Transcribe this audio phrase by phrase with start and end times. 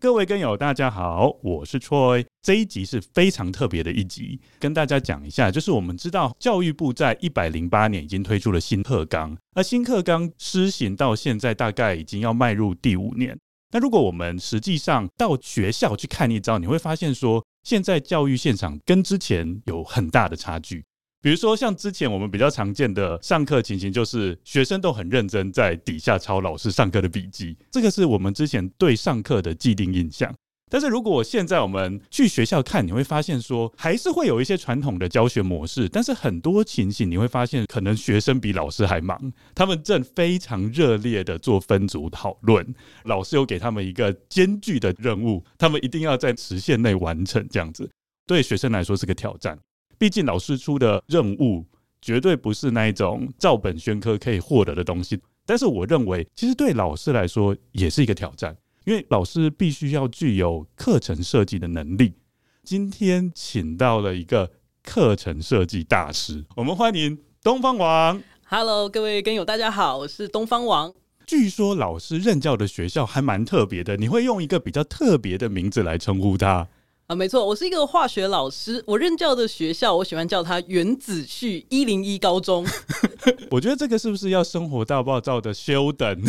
[0.00, 2.24] 各位根友，大家好，我是 Troy。
[2.40, 13.36] 这一集是非常特别的一集，跟大家讲一下，就是我们知道教育部在一百零八年已经推出了新课纲，而新课纲施行到现在大概已经要迈入第五年。
[13.72, 20.84] 那如果我们实际上到学校去看一遭，你会发现说，现在教育现场跟之前有很大的差距。
[21.20, 30.32] 比如说，像之前我们比较常见的上课情形，就是学生都很认真在底下抄老师上课的笔记，这个是我们之前对上课的既定印象。
[30.70, 42.74] 但是如果现在我们去学校看，你会发现说，还是会有一些传统的教学模式，但是很多情形你会发现，可能学生比老师还忙，他们正非常热烈的做分组讨论，
[43.04, 47.90] 老师有给他们一个艰巨的任务，他们一定要在时限内完成，这样子
[48.26, 49.58] 对学生来说是个挑战。
[49.98, 51.66] 毕竟老师出的任务
[52.00, 62.14] 绝对不是那一种照本宣科可以获得的东西，但是我认为其实对老师来说也是一个挑战，因为老师必须要具有课程设计的能力。
[62.62, 64.52] 今天请到了一个
[64.84, 68.22] 课程设计大师，我们欢迎东方王。
[68.46, 70.94] Hello，各位跟友，大家好，我是东方王。
[71.26, 76.68] 据说老师任教的学校还蛮特别的，你会用一个比较特别的名字来称呼他。
[77.08, 78.84] 啊，没错，我是一个化学老师。
[78.86, 82.66] 我任教的学校，我喜欢叫它原子序一零一高中。
[83.50, 86.22] 我觉得这个是不是要生活大爆炸的修等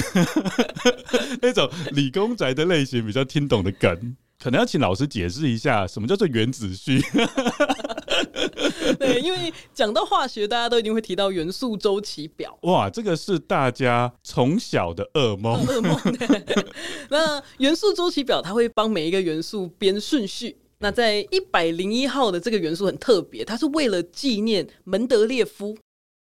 [1.44, 4.16] 那种理工宅的类型比较听懂的梗？
[4.42, 7.02] 可能要请老师解释一下什么叫做原子序。
[8.98, 12.58] 对，因为讲到化学，大家都一定会提到元素周期表。
[12.62, 15.62] 哇，这个是大家从小的噩梦。
[15.66, 16.00] 噩梦。
[17.12, 20.56] 那元素周期表，它会帮每一个元素编顺序。
[20.80, 25.78] 那在一百零一号的这个元素很特别，它是为了纪念门德列夫。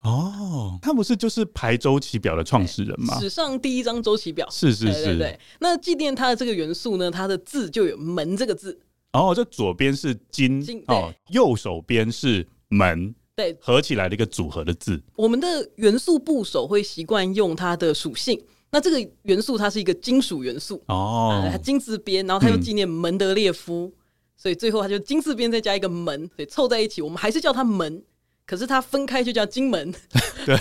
[0.02, 3.20] 哦，他不是就是排周期表的创始人吗？
[3.20, 4.48] 史上第一张周期表。
[4.50, 5.38] 是是是，对。
[5.58, 8.80] 那纪念他的这个元素呢，它的字就有“门”这个字。
[9.12, 15.00] 哦，这左边是金，金哦，右手边是门，对，合起来的一个组合的字。
[15.16, 18.42] 我们的元素部首会习惯用它的属性。
[18.70, 23.84] 那这个元素它是一个金属元素哦，它金字边，然后它又纪念门德列夫。
[23.84, 23.92] 嗯
[24.40, 28.02] 所以最后，它就金字边再加一个门，所以凑在一起，我们还是叫它门。
[28.46, 29.94] 可是它分开就叫金门。
[30.46, 30.56] 对，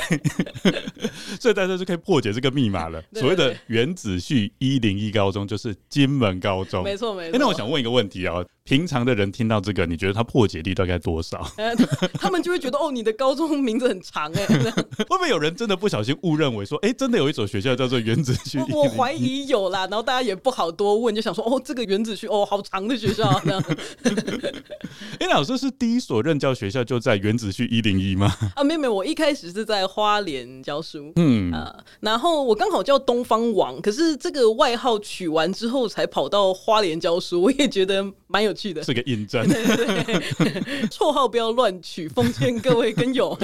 [1.40, 3.02] 所以大家就可以破解这个密码了。
[3.16, 6.84] 所谓的原子序一零一高中就是金门高中。
[6.84, 7.40] 没错，没错。
[7.40, 8.46] 那我想问一个问题啊。
[8.70, 11.44] 平常的人听到这个，你觉得他破解力大概多少？
[11.58, 11.76] 呃、
[12.14, 14.46] 他们就会觉得哦，你的高中名字很长哎。
[15.10, 18.60] 会不会有人真的不小心误认为说，哎、欸，真的有一所学校叫做原子序？
[18.72, 23.42] 我怀疑有啦，然后大家也不好多问，就想说哦，这个原子序哦，好长的学校啊。
[25.18, 28.32] 哎、欸，老师是第一所任教学校就在原子序一零一吗？
[28.56, 38.54] 啊，没有没有，我一开始是在花莲教书，嗯啊，然后我刚好叫东方王，可是这个外号取完之后才跑到花莲教书，我也觉得蛮有。
[38.84, 39.46] 是个印证，
[40.92, 43.38] 绰号不要乱取，奉劝各位跟友。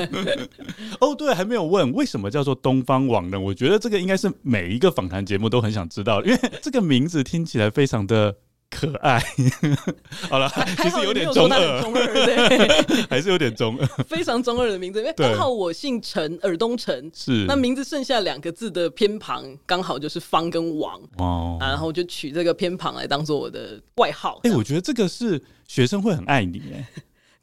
[0.99, 3.39] 哦，对，还没有问为什么叫做东方网呢？
[3.39, 8.35] 我觉得这个应该是每一个访谈节目都很想知道，因为这个名字听起来非常的。
[8.75, 9.23] 可爱，
[10.29, 14.99] 好了，其实有点中二，中二对， 还是有点中二， 非常中二的名字。
[14.99, 24.41] 因为刚好我姓陈，尔东陈，是那名字剩下两个字的偏旁刚好就是方跟王哦，然后就取这个偏旁来当做我的外号。
[24.43, 26.85] 哎，我觉得这个是学生会很爱你哎。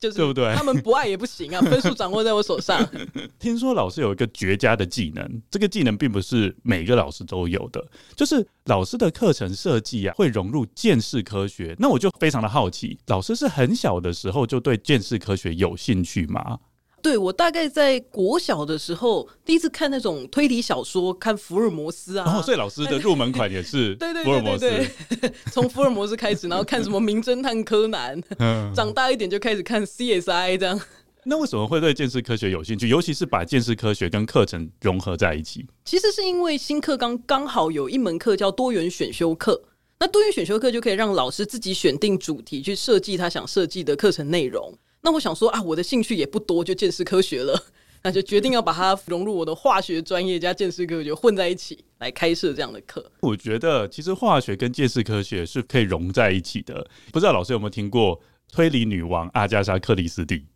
[0.02, 0.52] 就是、对不对？
[0.56, 2.84] 他们不爱也不行啊， 分数掌握在我手上。
[3.38, 11.76] 听说老师有一个绝佳的技能，这个技能并不是每个老师都有的，就是老师的课程设计啊，会融入见识科学。
[11.78, 16.58] 那我就非常的好奇，老师是很小的时候就对见识科学有兴趣吗？
[17.02, 22.24] 对，我大概在国小的时候，第一次看那种推理小说，看福尔摩斯啊。
[22.24, 24.70] 然后，哦，所以老师的入门款也是 对对福尔摩斯，
[25.50, 28.22] 从福尔摩斯开始，然后看什么名侦探柯南。
[28.38, 30.80] 嗯，长大一点就开始看 CSI 这样。
[31.24, 32.88] 那为什么会对建识科学有兴趣？
[32.88, 35.66] 尤其是把建识科学跟课程融合在一起？
[35.84, 39.60] 其实是因为新课纲刚好有一门课叫多元选修课。
[39.98, 44.72] 那多元选修课就可以让老师自己选定主题，去设计他想设计的课程内容。
[45.02, 47.60] 那我想说啊，我的兴趣也不多，就见识科学了，
[48.04, 53.10] 那就决定要把它融入我的化学专业加见识科学混在一起来开设这样的课。
[53.20, 56.88] 我觉得其实化学跟见识科学是可以融在一起的。
[57.12, 58.20] 不知道老师有没有听过
[58.52, 60.46] 推理女王阿加莎·克里斯蒂？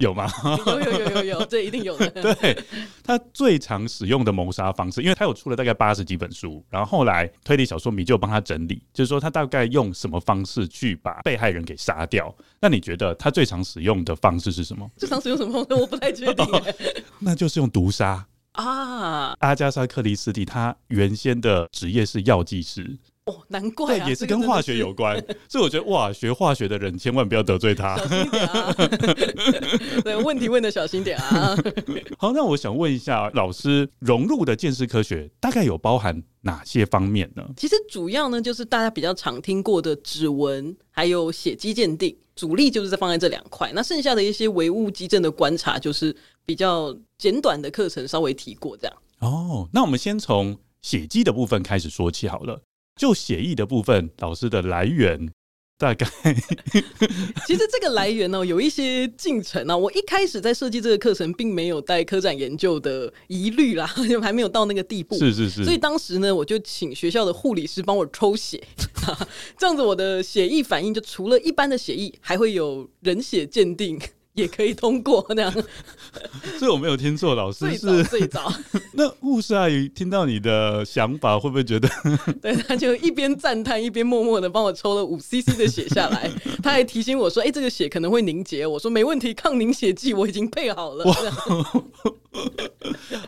[0.00, 0.28] 有吗？
[0.66, 2.10] 有有有有有， 这一定有的。
[2.10, 2.58] 对，
[3.04, 12.34] 他最常使用的谋杀方式，因为他有出了大概八十几本书，然后后来推理小说迷就帮他整理，就是说他大概用什么方式去把被害人给杀掉。
[12.60, 14.90] 那你觉得他最常使用的方式是什么？
[14.96, 15.82] 最常使用什么方式？
[15.82, 16.44] 我不太确定。
[16.46, 16.62] 哦，
[17.20, 19.34] 那就是用毒杀啊！
[19.40, 22.98] 阿加莎·克里斯蒂他原先的职业是药剂师。
[23.30, 25.16] 哦，难怪、啊，对，也是跟化学有关，
[25.48, 28.74] 所以我觉得哇，学化学的人千万不要得罪他，小心点啊！
[30.02, 31.56] 对，问题问的小心点啊！
[32.18, 37.44] 好，那我想问一下老师，融入的鉴识科学大概有包含哪些方面呢？
[37.56, 43.70] 其实主要呢，就是大家比较常听过的指纹，还有血迹鉴定，主力就是在放在这两块。
[43.74, 48.96] 那剩下的一些唯物基证的观察，就是比较简短的课程稍微提过这样。
[49.20, 52.62] 哦，那我们先从血迹的部分开始说起好了。
[53.00, 55.32] 就血液的部分，老师的来源
[55.78, 56.06] 大概，
[57.48, 59.74] 其实这个来源呢、喔，有一些进程啊。
[59.74, 65.18] 我一开始在设计这个课程，并没有带科展研究的疑虑啦，就 还没有到那个地步。
[65.18, 65.64] 是是是。
[65.64, 68.62] 所以当时呢，我就请学校的护理师帮我抽血，
[69.56, 73.98] 这样子我的血液反应就除了一般的血液，还会有人血鉴定。
[74.40, 75.52] 也可以通过那样，
[76.58, 78.52] 所以我没有听错，老师是最早最早。
[78.94, 81.88] 那护士阿姨听到你的想法，会不会觉得？
[82.42, 86.30] 对，他就一边赞叹，一边默默的帮我抽了五 CC 的血下来。
[86.62, 91.04] 他还提醒我说：“哎、欸，这个血可能会凝结。”我说：“没问题，抗凝血剂我已经配好了。”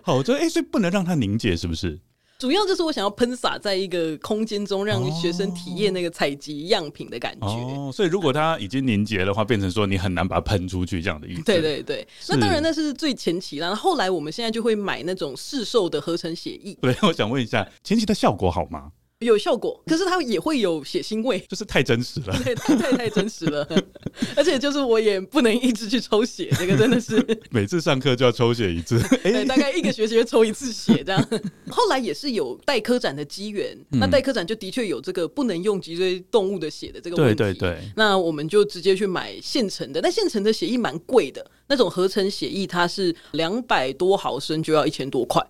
[0.03, 1.99] 好，就哎、欸，所以不能让它凝结，是不是？
[2.43, 7.47] 主要就是我想要喷洒在一个空间中，让学生体验那个采集样品的感觉。
[7.47, 11.43] 哦，所以如果它已经凝结的话，变成说你很难把它喷出去这样的意思。
[11.45, 13.73] 对对对，那当然那是最前期啦。
[13.73, 16.77] 后来我们现在就会买那种市售的合成协议。
[16.83, 18.91] 对，我想问一下，前期的效果好吗？
[19.23, 23.67] 有效果，可是它也会有血腥味，就是太真实了， 对，太太太真实了，
[24.37, 31.29] 而且就是我也不能一直去抽血，这个真的是 每次上课就要抽血一次，对，大概一个学期会抽一次血这样。
[31.71, 45.43] 后来也是有代科展的机缘，嗯、那代科展就的确有这个不能用脊椎动物的血的这个问题，对对对，那我们就直接去买现成的，但现成的血液蛮贵的，那种合成血液它是两百多毫升就要一千多块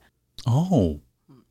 [0.44, 0.96] 哦。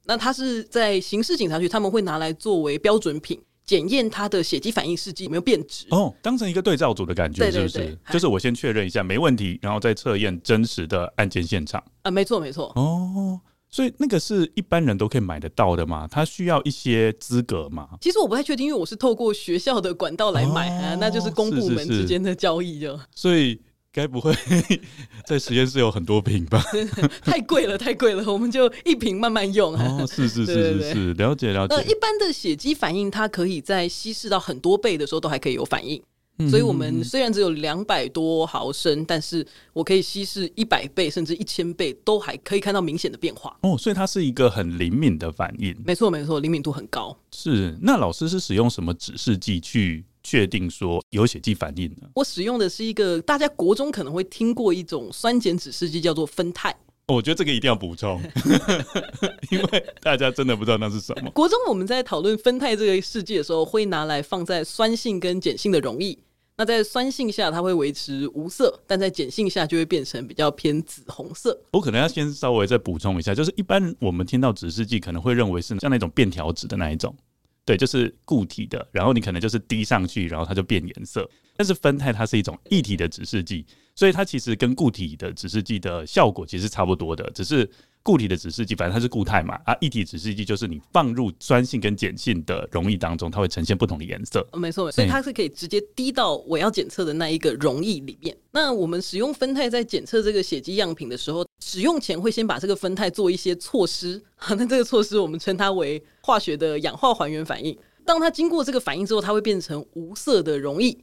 [0.06, 7.98] 那它是在刑事警察局，他们会拿来作为标准品检验他的血迹反应试剂有没有变质哦，当成一个对照组的感觉，是不是？
[8.12, 13.40] 就是我先确认一下没问题，然后再测验真实的案件现场啊，没错没错哦，
[13.70, 16.08] 所以那个是一般人都可以买得到的吗？
[16.10, 17.88] 它需要一些资格吗？
[18.02, 23.62] 其实我不太确定，因为我是透过学校的管道来买，哦啊、那就是公部门之间的交易就，所以。
[23.94, 24.34] 该不会
[25.28, 26.64] 在实验室有很多瓶吧？
[27.24, 29.74] 太贵了，太贵了，我们就一瓶慢慢用。
[29.76, 31.76] 哦，是是 是了解了解。
[31.76, 36.02] 呃，一般的血肌反应，它可以在稀释到很多倍的时候都还可以有反应。
[36.38, 43.56] 嗯、所以，我们虽然只有两百多毫升，但是我可以稀释一百倍甚至一千倍，都还可以看到明显的变化。
[43.62, 45.76] 哦，所以它是一个很灵敏的反应。
[45.86, 47.16] 没错没错，灵敏度很高。
[47.32, 52.08] 是，那老师是使用什么指示剂去确定说有血迹反应呢？
[52.16, 56.72] 我使用的是一个大家国中可能会听过一种酸碱指示剂，叫做酚钛。
[57.08, 58.22] 哦，我觉得这个一定要补充，
[59.52, 61.32] 因为大家真的不知道那是什么。
[61.32, 66.18] 国中我们在讨论酚酞这个试剂的时候，会拿来放在酸性跟碱性的溶液。
[66.58, 71.60] 那在酸性下，它会维持无色，但在碱性下就会变成比较偏紫红色。
[71.72, 77.16] 我可能要先稍微再补充一下，就是一般我们听到指示剂，可能会认为是像那种便条纸的那一种，
[77.66, 81.30] 对，就是固体的，然后你可能就是滴上去，然后它就变颜色。
[81.56, 83.66] 但是酚酞它是一种液体的指示剂，
[83.96, 87.70] 所以它其实跟固体的指示剂的效果其实差不多的，只是。
[88.04, 94.46] 固体的指示剂，反正它是固态嘛，啊，液体指示剂就是你放入酸性跟碱性的溶液当中，它会呈现不同的颜色。
[94.54, 98.36] 没错，所以它是可以直接滴到我要检测的那一个溶液里面。
[98.52, 104.20] 那我们使用酚酞在检测这个血迹样品的时候，使用前会先把这个酚酞做一些措施。
[104.36, 107.78] 好，那这个措施我们称它为化学的氧化还原反应。
[108.04, 110.98] 当它经过这个反应之后，它会变成无色的溶液。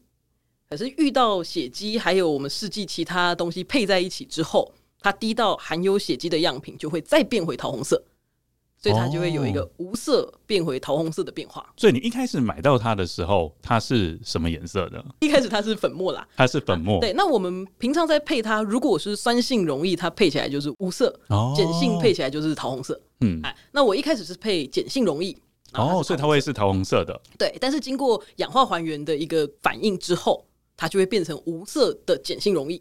[0.68, 4.74] 可是遇到血迹还有我们试剂其他东西配在一起之后。
[5.00, 8.02] 它滴到含有血迹的样品，就会再变回桃红色，
[8.76, 11.62] 所以它就会有一个无色变回桃红色的变化。
[11.62, 15.04] 哦，所以你一开始买到它的时候，它是什么颜色的？
[15.20, 16.96] 一开始它是粉末啦，它是粉末。
[16.96, 23.00] 啊，对，那我们平常在配它，如果是酸性溶液，它配起来就是无色；碱性配起来就是桃红色。
[23.20, 25.36] 嗯，哎，那我一开始是配碱性溶液，
[25.74, 27.20] 哦，所以它会是桃红色的。
[27.36, 32.80] 对，但是经过氧化还原的一个反应之后，它就会变成无色的碱性溶液，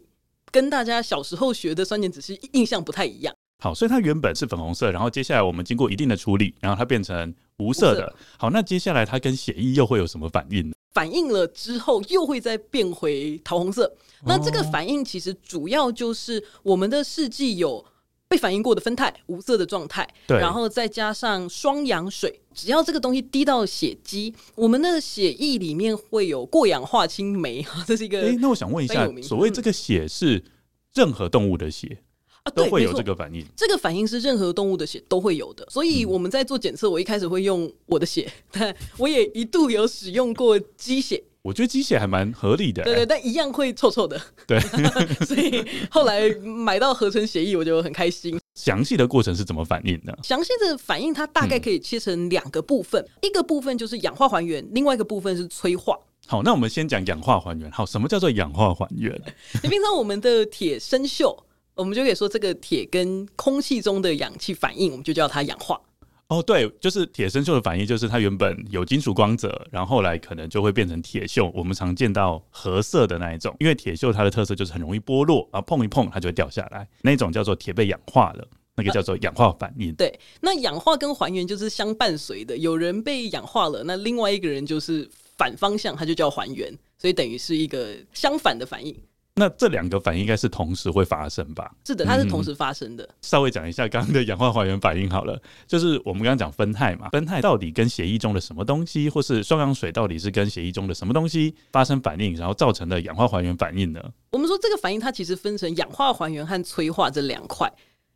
[0.50, 3.34] 跟大家小时候学的酸碱酯是印象不太一样。
[3.62, 8.06] 好，所以它原本是粉红色，然后接下来我们经过一定的处理，然后它变成无色的。
[8.06, 10.74] 色好，那接下来它跟血液又会有什么反应呢？
[10.94, 13.84] 反应了之后又会再变回桃红色。
[13.86, 17.84] 哦、那这个反应其实主要就是我们的试剂有。
[18.28, 28.20] 被反应过的酚酞无色的状态，对，然后再加上双氧水，只要这个东西滴到血肌，我们的血液里面会有过氧化氢酶， 这是一个。
[28.20, 30.44] 哎，那我想问一下，所谓这个血是
[30.92, 31.98] 任何动物的血
[32.42, 33.42] 啊，都会有这个反应？
[33.56, 41.24] 这个反应是任何动物的血都会有的，所以我们在做检测，我一开始会用我的血，但我也一度有使用过鸡血。
[41.48, 44.60] 我觉得鸡血还蛮合理的，欸，对对，但一样会臭臭的，对，
[45.24, 48.38] 所以后来买到合成协议，我就很开心。
[48.54, 50.18] 详细的过程是怎么反应的？
[50.22, 55.98] 详细的反应它大概可以切成两个部分，嗯、一个部分就是氧化还原，另外一个部分是催化。
[56.26, 57.70] 好，那我们先讲氧化还原。
[57.70, 59.10] 好，什么叫做氧化还原？
[59.64, 61.34] 你平常我们的铁生锈，
[61.74, 65.80] 我们就可以说这个铁跟空气中的氧气反应，我们就叫它氧化。
[66.28, 71.50] 哦，对，就是铁生锈的反应，就是它原本有金属光泽，然后后来可能就会变成铁锈。
[71.54, 76.86] 我们常见到褐色的那一种，因为铁锈它的特色就是很容易剥落，然后碰一碰它就会掉下来。
[77.00, 79.90] 那种叫做铁被氧化了，那个叫做氧化反应。
[79.90, 85.08] 啊，对，那氧化跟还原就是相伴随的，有人被氧化了，那另外一个人就是
[85.38, 88.94] 反方向，它就叫还原，所以等于是一个相反的反应。
[89.38, 91.72] 那这两个反应应该是同时会发生吧？
[91.86, 93.04] 是的，它是同时发生的。
[93.04, 104.02] 嗯、稍微讲一下刚刚的氧化还原反应好了，就是我们刚刚讲酚酞嘛，酚酞到底跟血液中的什么东西，或是双氧水到底是跟血液中的什么东西发生反应，然后造成的氧化还原反应呢？
[104.32, 107.72] 我们说这个反应它其实分成氧化还原和催化这两块，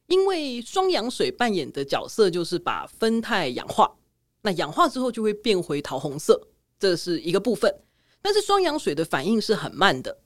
[0.09, 3.91] 因为双氧水扮演的角色就是把酚酞氧化，
[4.43, 6.41] 那氧化之后就会变回桃红色，
[6.79, 7.73] 这是一个部分。
[8.21, 10.17] 但是双氧水的反应是很慢的。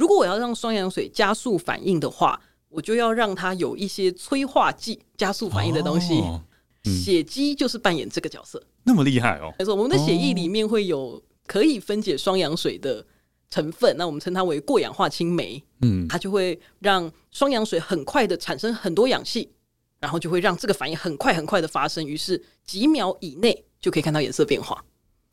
[0.00, 2.40] 如果我要让双氧水加速反应的话，
[2.70, 6.14] 我就要让它有一些催化剂加速反应的东西。
[6.14, 6.42] 哦
[6.86, 9.52] 嗯、血肌就是扮演这个角色，那么厉害哦！
[9.58, 13.04] 没错，我们的血液里面会有可以分解双氧水的
[13.50, 15.62] 成分，那我们称它为过氧化氢酶。
[15.82, 19.50] 嗯，它就会让双氧水很快的产生很多氧气，
[19.98, 24.82] 然后就会让这个反应很快很快的发生，于是几秒以内就可以看到颜色变化。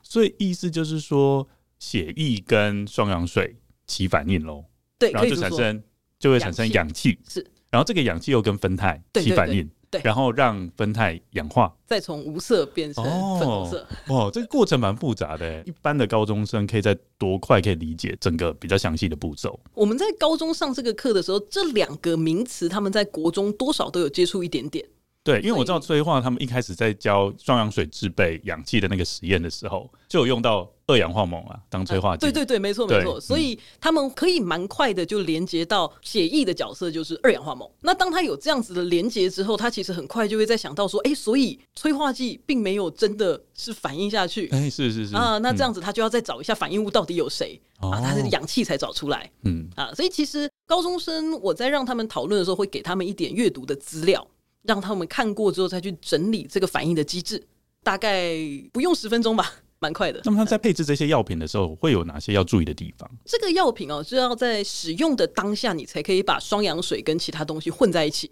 [0.03, 1.47] 所以意思就是说，
[1.79, 3.55] 血液跟双氧水。
[3.87, 4.65] 起反应喽，
[4.99, 5.81] 对，然后就产生
[6.19, 13.87] 就会产生氧气，是，然后这个氧气又跟酚酞起反应，对，然后让酚酞氧化，再从无色变成粉红色。
[14.07, 19.59] 哦，这个过程蛮复杂的，一般的高中生可以在多快可以理解整个比较详细的步骤？
[19.73, 24.85] 我们在高中上这个课的时候，这两个名词他们在国中多少都有接触一点点。
[25.27, 32.21] 对，因为我知道催化他们一开始在教双氧水制备氧气的那个实验的时候，就有用到二氧化锰啊当催化剂。
[32.21, 33.19] 对对对，没错没错。
[33.19, 37.69] 所以他们可以蛮快的就连接到血液的角色就是二氧化锰。
[37.81, 44.47] 那当他有这样子的连接之后，他其实很快就会在想到说，哎，所以催化剂并没有真的是反应下去。
[44.53, 47.99] 哎，是是是啊，那这样子他就要再找一下反应物到底有谁啊？
[47.99, 49.29] 他是氧气才找出来。
[49.43, 54.25] 嗯啊，所以其实高中生我在让他们讨论的时候，会给他们一点阅读的资料。
[54.67, 57.41] 让他们看过之后再去整理这个反应的机制，
[57.83, 58.35] 大概
[58.73, 60.21] 不用十分钟吧， 蛮快的。
[60.25, 63.09] 那么他在配置这些药品的时候，会有哪些要注意的地方？
[63.25, 68.29] 这个药品哦，就要在使用的当下，你才可以把双氧水跟其他东西混在一起。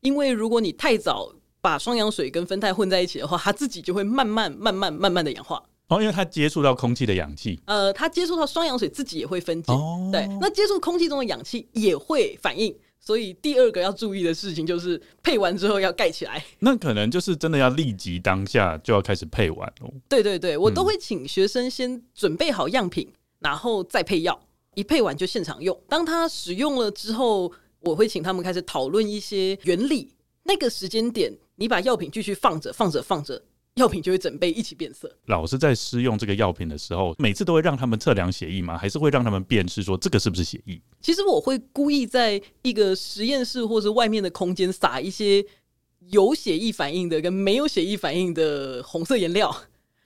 [0.00, 5.62] 因为如果你太早把双氧水跟酚酞混在一起的话，它自己就会慢慢、慢慢、慢慢的氧化。
[5.88, 9.72] 哦，因为它接触到空气的氧气，呃，它接触到双氧水自己也会分解。
[9.72, 12.74] 哦，对，那接触空气中的氧气也会反应。
[13.04, 16.42] 所以第二个要注意的事情就是配完之后要盖起来。
[16.60, 19.92] 那可能就是真的要立即当下就要开始配完哦。
[20.08, 24.40] 对对对，我都会请学生先准备好样品，然后再配药，
[24.76, 25.76] 一配完就现场用。
[25.88, 30.14] 当他使用了之后，我会请他们开始讨论一些原理。
[30.44, 33.42] 那个时间点，你把药品继续放着，放着，放着。
[33.76, 35.10] 药品就会整备一起变色。
[35.26, 38.76] 老师在施用这个药品的时候，每次都会让他们测量血液吗？
[38.76, 40.80] 还是会让他们辨识说这个是不是血液？
[41.00, 45.44] 其实我会故意在一个实验室或者外面的空间撒一些
[46.10, 49.48] 有血液反应的跟没有血液反应的红色颜料，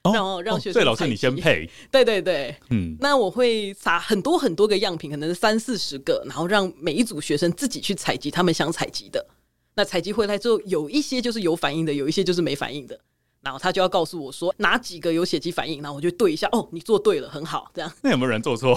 [0.04, 0.74] 哦、然后让学生。
[0.74, 1.68] 所以老师你先配。
[1.90, 9.26] 对对对，嗯，那我会撒很多很多个样品，可能是三四十个，然后让每一组学生自己去采集他们想采集的。
[9.74, 12.98] 那采集回来之后，有一些就是有反应的，有一些就是没反应的。
[13.46, 17.88] 然后他就要告诉我说哪几个有血迹反应，然后我就对一下，哦，你做对了，很好，这样。
[18.02, 18.76] 那有没有人做错？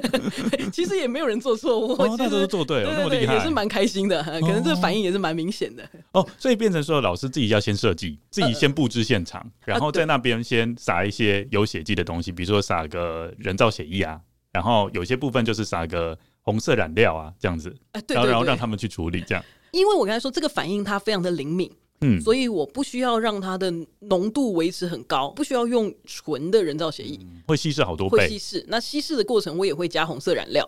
[0.72, 4.22] 其实也没有人做错，我觉得、哦、都做对了，那么厉害，也是蛮开心的。
[4.22, 6.22] 可能这个反应也是蛮明显的哦。
[6.22, 14.18] 哦，所以变成说老师自己要先设计，自己先布置现场，呃、然后在那边先撒一些有血迹的东西，比如说撒个人造血液啊，
[14.50, 19.44] 然后有些部分就是撒个红色染料啊，这样子，呃、对对对，然后然后让他们去处理这样。
[19.72, 21.70] 因为我刚才说这个反应它非常的灵敏。
[22.02, 28.18] 嗯，所以我不需要让它的浓度维持很高，不需要用纯的人造血液，嗯、会稀释好多倍。
[28.18, 30.66] 会稀释，那稀释的过程我也会加红色染料，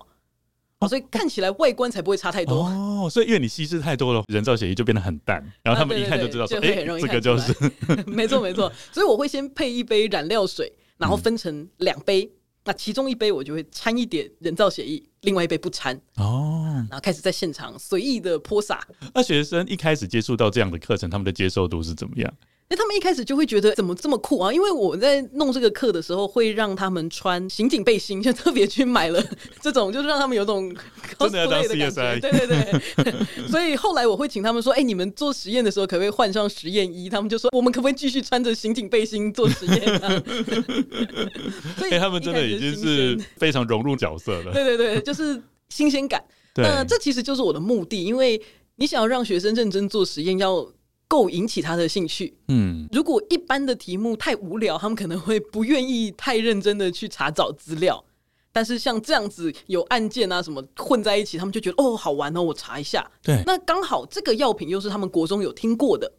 [0.80, 2.64] 哦，所以看起来外观才不会差太多。
[2.64, 7.54] 哦，所以因为你稀释太多了，人造血液就变得很淡，然后他们一看就知道说，哎、啊，这个就是，
[8.06, 8.70] 没错没错。
[8.92, 12.24] 所以我会先配一杯染料水，然后分成两杯。
[12.24, 18.87] 嗯那其中一杯我就会掺一点人造血液，另外一杯不掺哦，然后开始在现场随意的泼洒。
[19.14, 22.33] 那学生一开始接触到这样的课程，他们的接受度是怎么样？
[22.72, 24.50] 那他们一开始就会觉得怎么这么酷啊？
[24.50, 29.22] 因为我在弄这个课的时候，会让他们穿刑警背心，就特别去买了
[29.60, 30.74] 这种，就是让他们有种
[31.18, 31.68] cosplay 的感觉。
[31.68, 32.20] 真的要当 CSI。
[32.22, 33.12] 对对对。
[33.46, 39.78] 所以后来我会请他们说：“哎、欸，你们做实验的时候，可不可以换上实验衣？”他们就说：“我们可不可以继续穿着刑警背心做实验？”
[41.76, 44.50] 所以、欸、他们真的已经是非常融入角色了。
[44.50, 45.38] 对对对，就是
[45.68, 46.24] 新鲜感。
[46.56, 48.40] 那这其实就是我的目的，因为
[48.76, 50.66] 你想要让学生认真做实验，要。
[51.12, 52.33] 够引起他的兴趣。
[52.49, 58.02] 嗯，如果一般的题目太无聊，他们可能会不愿意太认真的去查找资料。
[58.50, 63.07] 但是像这样子有案件啊什么混在一起，他们就觉得哦好玩哦，我查一下。
[63.23, 66.11] 对，那刚好这个药品又是他们国中有听过的。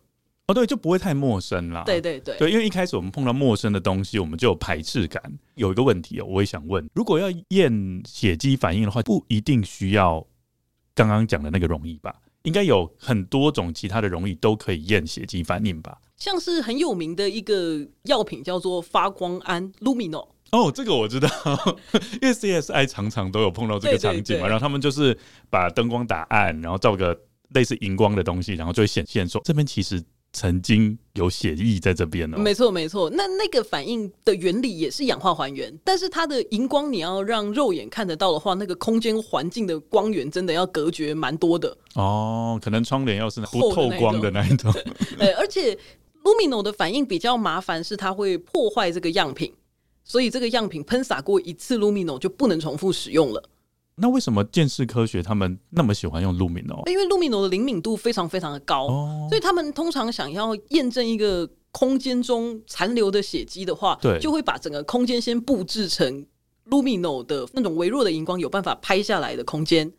[0.45, 1.83] 哦，对，就不会太陌生啦。
[1.85, 5.23] 对对对，对，因为一开始我们碰到陌生的东西，我们就有排斥感。
[5.55, 10.23] 有一个问题哦，我也想问，如果要验血迹反应的话，不一定需要
[10.93, 12.13] 刚刚讲的那个容易吧？
[12.43, 15.97] 应该有很多种其他的溶液都可以验血迹反应吧？
[16.17, 20.27] 像是很有名的一个药品叫做发光胺 Lumino。
[20.51, 21.29] 哦，这个我知道，
[22.21, 25.17] 因为 CSI 常常都有碰到这个场景嘛，然后他们就是
[25.49, 27.19] 把灯光打暗，然后照个
[27.49, 30.03] 类似荧光的东西，然后就会显现说这边其实。
[30.33, 32.37] 曾经有血液在这边呢？
[32.37, 42.59] 没错没错，那那个反应的原理也是氧化还原，但是它的荧光你要让肉眼看得到的话，那个空间环境的光源真的要隔绝蛮多的哦。
[42.61, 44.73] 可能窗帘要是不透光的那一种，
[45.17, 45.77] 对，而且
[46.23, 49.53] Lumino 的反应比较麻烦，是它会破坏这个样品，
[50.03, 53.43] 所以这个样品喷洒过一次 Lumino 就不能重复使用了。
[53.95, 56.89] 那为什么鉴识科学他们那么喜欢用 Lumino？
[56.89, 66.25] 因为 Lumino 的灵敏度非常非常的高，哦，所以他们通常想要验证一个空间中残留的血迹的话，对，就会把整个空间先布置成
[66.69, 69.91] Lumino 的那种微弱的荧光有办法拍下来的空间，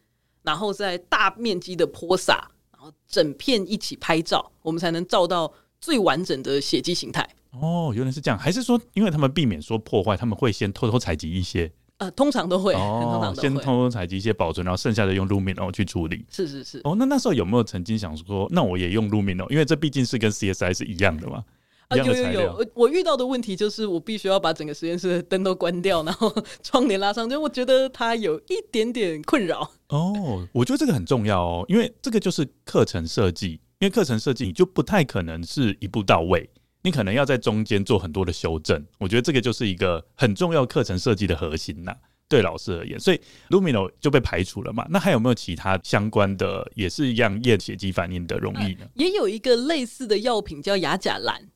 [0.43, 7.29] 然后再大面积的泼洒，然后整片一起拍照，我们才能照到最完整的血迹形态。
[7.53, 11.71] 哦，原来是这样，还是说因为他们避免说破坏，他们会先偷偷采集一些？
[12.05, 16.25] 呃，通常都会，哦、通常都会先偷偷采集一些保存，然后剩下的用 Lumino 去处理。
[16.31, 16.81] 是是是。
[16.85, 19.49] 哦，那那时候有没有曾经想说，那我也用 Lumino？
[19.51, 21.45] 因为这毕竟是跟 CSI 是一样的嘛。
[21.89, 22.67] 啊，有有有。
[22.75, 29.71] 我遇到的问题就是，我必须要把整个实验室的灯都关掉，然后窗帘拉上，就我觉得它有一点点困扰。
[29.89, 36.49] 哦，我觉得这个很重要哦，因为这个就是课程设计，因为课程设计你就不太可能是一步到位。
[36.85, 41.93] 你可能要在中间做很多的修正，我觉得这个就是一个很重要课程设计的核心呐。
[42.27, 44.87] 对老师而言，所以 Lumino 就被排除了嘛。
[44.91, 48.81] 那还有没有其他相关的，也是一样验血迹反应的容易呢？
[48.81, 51.49] 呃，也有一个类似的药品叫亚甲蓝。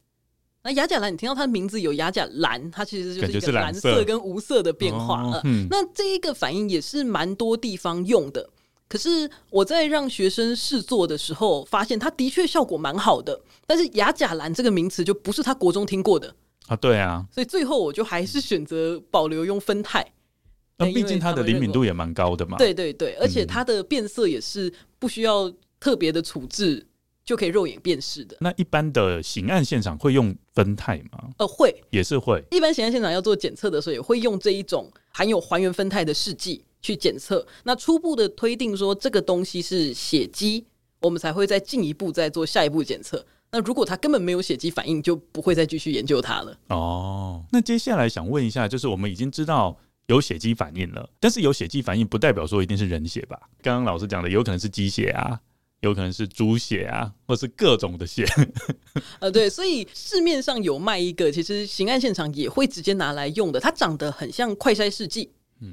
[0.62, 5.22] 那亚甲蓝，你听到它的名字有亚甲蓝，它其实就是一个蓝色跟无色的变化。
[5.24, 8.48] 呃嗯，那这一个反应也是蛮多地方用的。
[8.88, 13.38] 可是我在让学生试做的时候，发现它的确效果蛮好的。
[13.66, 16.35] 但是亚甲蓝这个名词就不是他国中听过的
[16.68, 17.27] 啊，对啊。
[17.31, 20.03] 所以最后我就还是选择保留用酚酞。
[20.79, 22.57] 那毕竟它的灵敏度也蛮高的嘛。
[22.57, 26.87] 对对对，而且它的变色也是不需要特别的处置
[27.24, 28.37] 就可以肉眼辨识的。
[28.40, 31.29] 那一般的刑案现场会用酚酞吗？
[31.38, 32.42] 呃，会，也是会。
[32.53, 36.64] 一般刑案现场要做检测的时候，也会用这一种含有还原酚酞的试剂。
[36.80, 40.64] 去检测，那初步的推定说这个东西是血迹，
[41.00, 43.24] 我们才会再进一步再做下一步检测。
[43.50, 46.58] 那如果它根本没有血迹反应，就不会再继续研究它了。
[46.68, 49.74] 哦，那接下来想问一下，就是我们已经知道
[50.06, 53.40] 有血迹反应了，但是有血迹反应不代表说一定是人血吧？
[53.62, 55.40] 刚刚老师讲的，有可能是鸡血啊，
[55.80, 58.26] 有可能是猪血啊，或是各种的血。
[59.18, 65.30] 呃，对，所以市面上有卖一个，其实刑案现场也会直接拿来用的，它长得很像快筛试剂。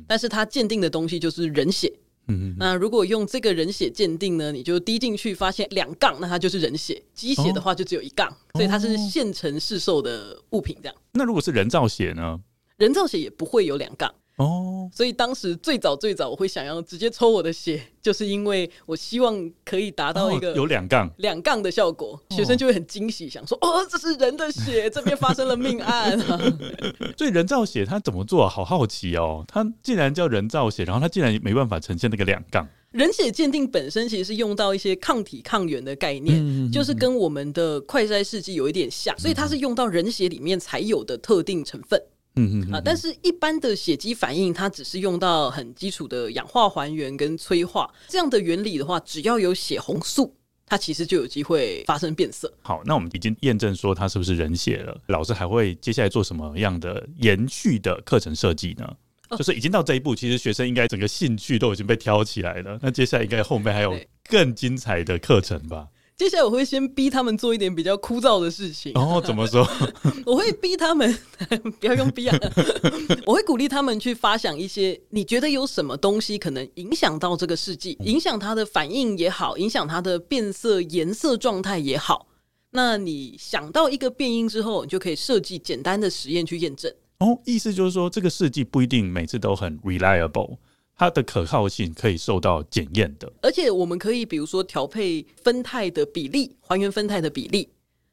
[0.07, 1.91] 但是它鉴定的东西就是人血，
[2.27, 2.55] 嗯嗯。
[2.57, 10.95] 那如果用这个人血鉴定呢，你就滴进去发现两杠，那它就是人血；鸡血的话就只有一杠，哦，所以它是现成市售的物品这样。
[11.13, 12.39] 那如果是人造血呢？
[12.77, 14.13] 人造血也不会有两杠。
[14.37, 26.19] 哦，所以当时最早最早我会想要直接抽我的血，就是因为我希望可以达到一个有两杠两杠的效果，学生就会很惊喜，想说哦，这是人的血，这边发生了命案。
[27.17, 28.49] 所以人造血它怎么做？
[28.49, 32.67] 好好奇哦，它既然叫人造血，然后它竟然没办法呈现那个两杠。
[32.91, 41.97] 人血鉴定本身其实是用到一些抗体抗原的概念，就是跟我们的快筛试剂有一点像，所以它是用到人血里面才有的特定成分。
[41.99, 52.53] 嗯嗯嗯啊，但是一般的血基反应，它只是用到很基础的氧化还原跟催化这样的原理的话，只要有血红素，它其实就有机会发生变色。
[52.61, 58.95] 好，那我们已经验证说它是不是人血了，老师还会接下来做什么样的延续的课程设计呢？
[59.29, 62.77] 哦，就是已经到这一步，其实学生应该整个兴趣都已经被挑起来了。
[62.81, 63.97] 那接下来应该后面还有
[64.29, 65.87] 更精彩的课程吧？
[66.17, 68.93] 接下来我会先逼他们做一点比较枯燥的事情。
[68.95, 69.67] 哦，怎么说？
[70.25, 71.17] 我会逼他们，
[71.79, 72.37] 不要用逼啊！
[73.27, 82.27] 我会鼓励他们去发想一些，你觉得有什么东西可能影响到这个试剂，影响它的反应也好，影响它的变色颜色状态也好。
[82.71, 86.89] 那你想到一个变音之后，你就可以设计简单的实验去验证。
[87.19, 90.57] 哦，意思就是说，这个试剂不一定每次都很 reliable。
[90.97, 97.67] 它的可靠性可以受到检验的，而且我们可以比如说调配酚酞的比例，还原酚酞的比例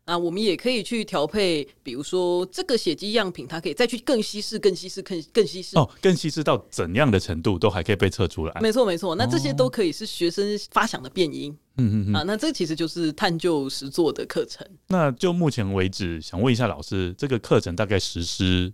[0.04, 8.60] 啊，我们也可以去调配，比如说这个血迹样品，它可以再去更稀释、更稀释、更更稀释哦，更稀释到怎样的程度都还可以被测出来。
[8.60, 14.66] 没错没错，那这些都可以是学生发想的变因，嗯嗯嗯，啊，那这其实就是探究实作的课程。
[14.88, 18.72] 那就目前为止，想问一下老师，这个课程大概实施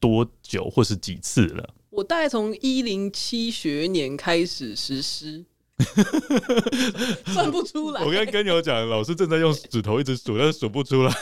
[0.00, 1.74] 多久或是几次了？
[1.92, 5.44] 我大概从一零七学年开始实施，
[7.26, 8.02] 算不出来。
[8.02, 11.12] 我刚跟你讲，老师正在用指头一直数，但是数不出来。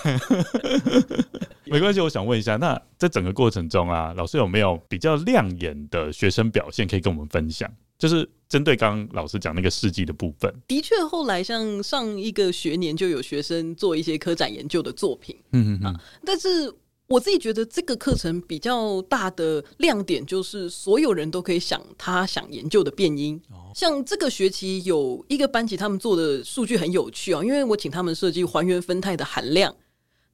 [1.66, 7.68] 没关系，我想问一下，那在整个过程中啊，老师有没有比较亮眼的学生表现可以跟我们分享？
[7.98, 10.54] 就是针对刚刚老师讲那个事迹的部分。
[10.68, 16.72] 的确，后来像上一个学年就有学生做一些科展研究的作品，嗯嗯嗯，啊，但是。
[17.10, 23.40] 我自己觉得这个课程比较大的亮点就是所有人都可以想他想研究的变音。
[23.74, 29.74] 像这个学期有一个班级，他们做的数据很有趣哦，因为我请他们设计还原酚钛的含量。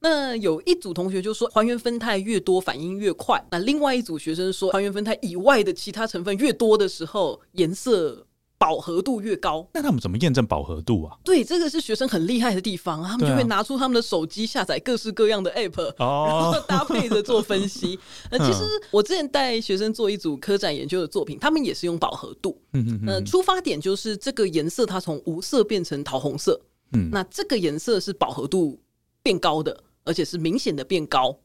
[0.01, 8.26] 那有一组同学就说还原酚钛越多反应越快，那另外一组学生说还原酚钛以外的其他成分越多的时候颜色。
[8.59, 11.15] 饱和度越高，那他们怎么验证饱和度啊？
[11.23, 17.99] 对，这个是学生很厉害的地方，他们就会拿出他们的手机下载各式各样的 app，哦，然后搭配着做分析。
[18.31, 22.59] 那 其实我之前带学生做一组科展研究的作品，他们也是用饱和度。
[22.73, 26.59] 嗯嗯，出发点就是这个颜色它从无色变成桃红色，
[26.93, 28.79] 嗯，那这个颜色是饱和度
[29.21, 31.37] 变高的，而且是明显的变高，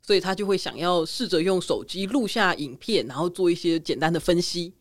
[0.00, 4.72] 所以他就会想要试着用手机录下影片，然后做一些简单的分析。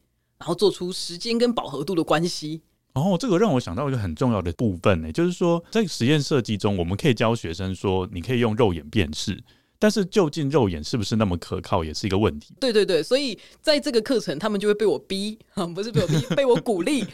[0.41, 2.63] 然后做出时间跟饱和度的关系。
[2.93, 9.39] 哦，这个让我想到一个很重要的部分呢，就是说在实验设计中，我们可以教学生说，你可以用肉眼辨识，
[9.77, 12.56] 但是究竟肉眼是不是那么可靠，也是一个问题。
[12.60, 15.38] 对对对，所以在这个课程，他们就会被我逼，
[15.75, 17.06] 不是被我逼， 被我鼓励，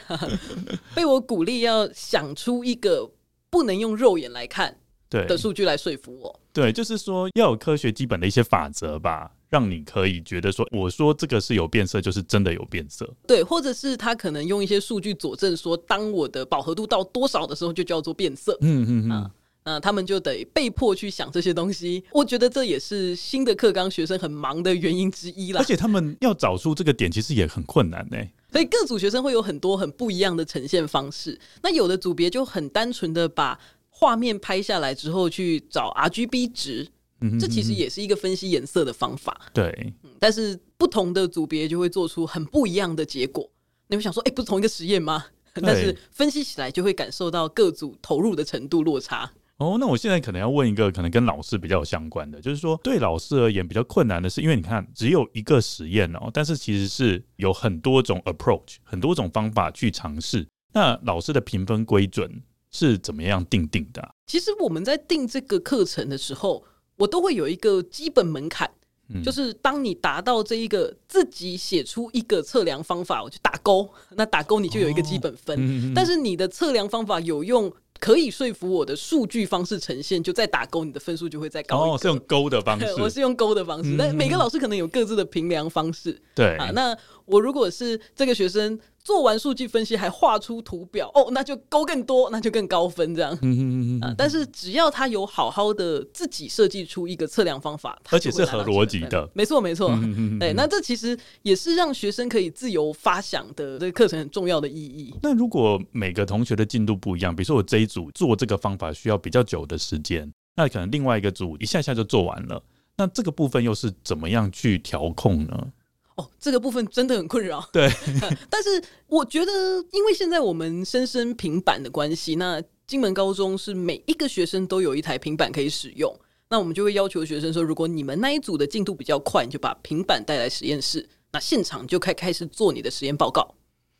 [0.96, 3.12] 被我鼓励要想出一个
[3.50, 4.78] 不能用肉眼来看
[5.10, 6.40] 对的数据来说服我。
[6.54, 9.34] 对，就是说要有科学基本的一些法则吧。
[9.50, 13.10] 让你可以觉得说，我说这个是有变色，就是真的有变色。
[13.26, 18.58] 对，或者是他可能用一些数据佐证说，当我的饱和度到多少的时候，就叫做变色。
[18.62, 19.12] 嗯嗯嗯。
[19.12, 19.32] 啊，
[19.64, 22.04] 那他们就得被迫去想这些东西。
[22.12, 25.60] 我觉得这也是新的课纲学生很忙的原因之一啦。
[25.60, 28.18] 而且他们要找出这个点，其实也很困难呢。
[28.52, 31.38] 所以各组学生会有很多很不一样的呈现方式。
[31.62, 36.88] 那有的组别就很单纯的把画面拍下来之后去找 RGB 值。
[37.21, 39.49] 嗯，这其实也是一个分析颜色的方法。
[39.53, 43.49] 对，但是不同的组别就会做出很不一样的结果。
[43.88, 45.25] 你会想说，哎，不是同一个实验吗？
[45.56, 49.32] 但是分析起来就会感受到各组投入的程度落差。
[49.58, 60.47] 哦，那我现在可能要问一个可能跟老师比较有相关的，就是说对老师而言比较困难的是，因为你看只有一个实验哦，但是其实是有很多种 approach，很多种方法去尝试。
[60.73, 62.30] 那老师的评分规准
[62.69, 64.12] 是怎么样定定的啊？
[64.27, 66.63] 其实我们在定这个课程的时候。
[66.98, 68.70] 我都会有一个基本门槛，
[69.10, 73.90] 嗯，就是当你达到这一个自己写出一个测量方法，我就打勾。
[74.16, 81.94] 那打勾你就有一个基本分，哦嗯嗯，但是你的测量方法有用，可以说服我的数据方式呈现，就再打勾，你的分数就会再高。
[81.94, 86.20] 哦，是用勾的方式， 我是用勾的方式，嗯，但每个老师可能有各自的评量方式。
[86.36, 93.32] 对啊，那我如果是这个学生做完数据分析还画出图表，哦，那就勾更多，那就更高分这样。
[93.42, 94.16] 嗯嗯嗯嗯。
[94.18, 99.90] 但是只要他有好好的自己设计出一个测量方法，而且是合逻辑的，没错没错。
[99.92, 100.40] 嗯嗯嗯。
[100.40, 105.13] 对，那这其实也是让学生可以自由发想的这个课程很重要的意义。
[105.22, 112.62] 那如果每个同学的进度不一样，比如说我这一组做这个方法需要比较久的时间，那可能另外一个组一下下就做完了，
[112.96, 115.68] 那这个部分又是怎么样去调控呢？
[116.17, 117.67] 哦，这个部分真的很困扰。
[117.71, 117.89] 对，
[118.49, 119.51] 但是我觉得，
[119.91, 126.13] 因为现在我们深深平板的关系，那金门高中是每一个学生都有一台平板可以使用，
[126.49, 133.56] 那我们就会要求学生说，如果你们那一组的进度比较快，你就把平板带来实验室，那现场就开开始做你的实验报告。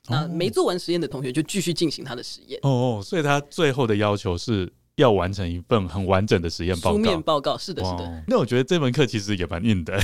[0.10, 2.60] 那没做完实验的同学就继续进行他的实验。
[2.64, 4.72] 哦哦，所以他最后的要求是。
[4.98, 6.98] 要完成一份很完整的实验报告。
[6.98, 8.24] 书面报告是的，是的。
[8.28, 9.98] 那我觉得这门课其实也蛮硬的，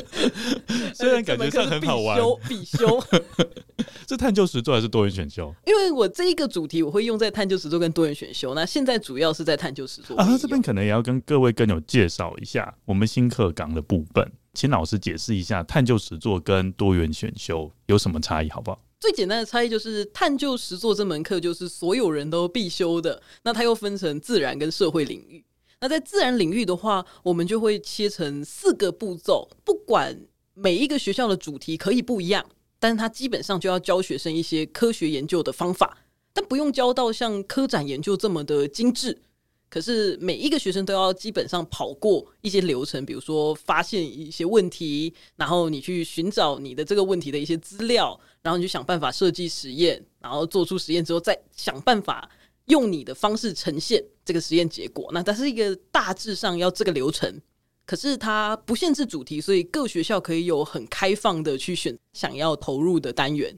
[0.94, 2.20] 虽然感觉上很好玩。
[2.46, 3.02] 必修，
[4.06, 5.54] 是探究实作还是多元选修？
[5.66, 8.54] 因为我这一个主题我会用在探究实作跟多元选修。
[8.54, 10.36] 那现在主要是在探究实作啊。
[10.38, 18.78] 这边可能也要跟各位更有介绍一下我们新课纲的部分，请老师解释一下探究实作跟多元选修有什么差异，好不好？
[19.00, 23.20] 最简单的差异就是，探究实作这门课就是所有人都必修的。
[23.42, 25.42] 那它又分成自然跟社会领域。
[25.80, 29.48] 那在自然领域的话，我们就会切成四个步骤。
[29.64, 30.20] 不管
[30.52, 32.44] 每一个学校的主题可以不一样，
[32.78, 35.96] 但是它基本上就要教学生一些科学研究的方法，
[36.34, 39.22] 但不用教到像科展研究这么的精致。
[39.70, 52.28] 可是每一个学生都要基本上跑过一些流程，比如说发现一些问题，然后你去寻找你的这个问题的一些资料，然后你就想办法设计实验，然后做出实验之后再想办法
[52.64, 55.08] 用你的方式呈现这个实验结果。
[55.12, 57.40] 那它是一个大致上要这个流程，
[57.86, 63.56] 可是它不限制主题，所以各学校可以有很开放的去选想要投入的单元。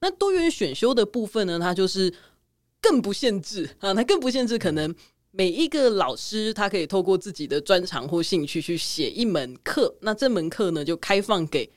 [0.00, 2.12] 那多元选修的部分呢，它就是
[2.82, 4.94] 更不限制啊，它更不限制可能。
[5.36, 11.68] 每一个老师，他可以透过自己的专长或兴趣去写一门课，那这门课呢，就开放给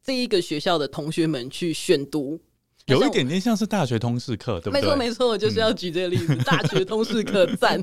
[0.00, 2.40] 这一个学校的同学们去选读。
[2.86, 4.80] 有一点点像是大学通识课，对不对？
[4.80, 6.26] 没错，没错，我就是要举这个例子。
[6.30, 7.80] 嗯、大学通识课 赞。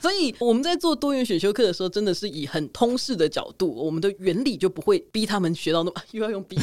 [0.00, 6.58] 所以我们在做多元选修课的时候，真的是以很通识的角度，我们的原理就不会逼他们学到那么 又要用逼。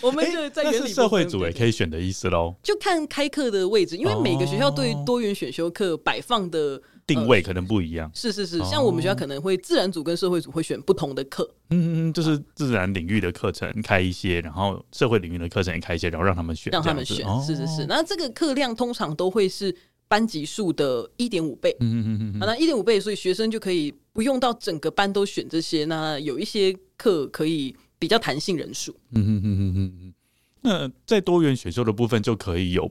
[0.00, 2.54] 我们就在原理、社会组也可以选的意思喽。
[2.62, 6.80] 就看开课的位置，因为每个学校对于多元选修课摆放的。
[7.06, 17.86] 定位可能不一样，是是是，像我们学校可能会自然组跟社会组会选不同的课，嗯嗯，就是自然领域的课程开一些，然后社会领域的课程也开一些，然后让他们选，让他们选，是是是。
[17.86, 19.74] 那这个课量通常都会是
[20.06, 30.14] 班级数的一点五倍，嗯嗯嗯，那一点五倍，所以学生就可以不用到整个班都选这些，那有一些课可以比较弹性人数，嗯嗯嗯嗯嗯嗯。
[30.62, 32.90] 那在多元选修的部分就可以有。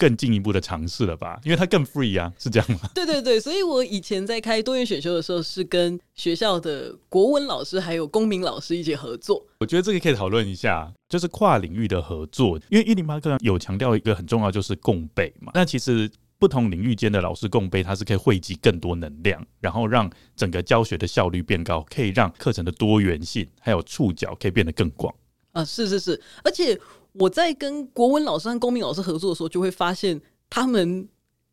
[0.00, 2.88] 更进一步的尝试了吧，因为它更 free 啊，是这样吗？
[2.96, 9.46] 对对对，所以我以前在开多元选修的时候，是跟学校的国文老师还有公民老师一起合作。
[9.58, 15.52] 我觉得这个可以讨论一下，就是跨领域的合作，因为一零八课有强调一个很重要，就是共备嘛。
[15.54, 25.14] 那其实不同领域间的老师共备，它是可以汇集更多能量，然后让整个教学的效率变高，可以让课程的多元性还有触角可以变得更广。
[25.52, 26.80] 啊，是是是，而且。
[27.12, 31.08] 我在跟国文老师和公民老师合作的时候，就会发现他们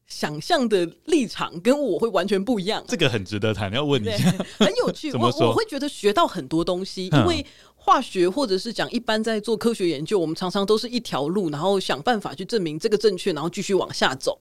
[0.06, 2.84] 想象的立场跟我会完全不一样。
[2.88, 5.12] 这个很值得谈，要问一下， 很有趣。
[5.14, 14.40] 我我会觉得学到很多东西，因为化学或者是讲一般在做科学研究，我们常常都是一条路，然后想办法去证明这个正确，然后继续往下走。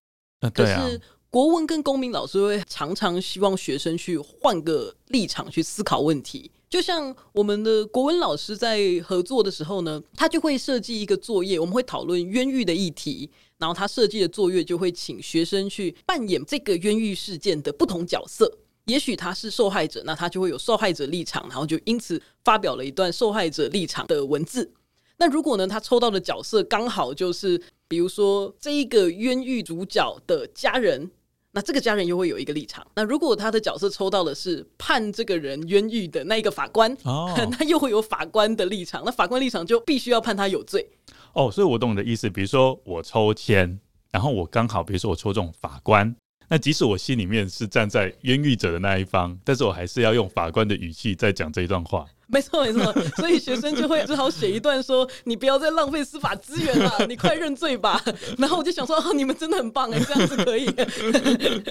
[0.55, 1.01] 可是
[1.31, 6.51] 国文跟公民老师会常常希望学生去换个立场去思考问题。
[6.69, 18.53] 就像我们的国文老师在合作的时候呢，他就会设计一个作业，我们会讨论冤狱的议题，然后他设计的作业就会请学生去扮演这个冤狱事件的不同角色。
[18.87, 24.73] 也许他是受害者，那他就会有受害者立场，然后就因此发表了一段受害者立场的文字。
[25.19, 31.13] 那如果呢，他抽到的角色刚好就是，比如说这一个冤狱主角的家人。
[31.57, 32.87] 那这个家人又会有一个立场。
[32.95, 39.03] 那如果他的角色抽到的是判这个人冤狱的那一个法官，哦， 那又会有法官的立场。
[39.07, 40.87] 那法官立场就必须要判他有罪。
[41.33, 42.29] 哦，所以我懂你的意思。
[42.29, 43.81] 比如说我抽签，
[44.13, 46.15] 然后我刚好，比如说我抽中法官，
[46.47, 52.05] 那即使我心里面是站在冤狱者的那一方，但是我还是要用法官的语气在讲这一段话。
[52.29, 58.03] 没错没错，所以学生就会只好写一段说：“你不要再浪费司法资源了，你快认罪吧。”
[58.37, 60.67] 然后我就想说：“哦，你们真的很棒哎，这样子可以。”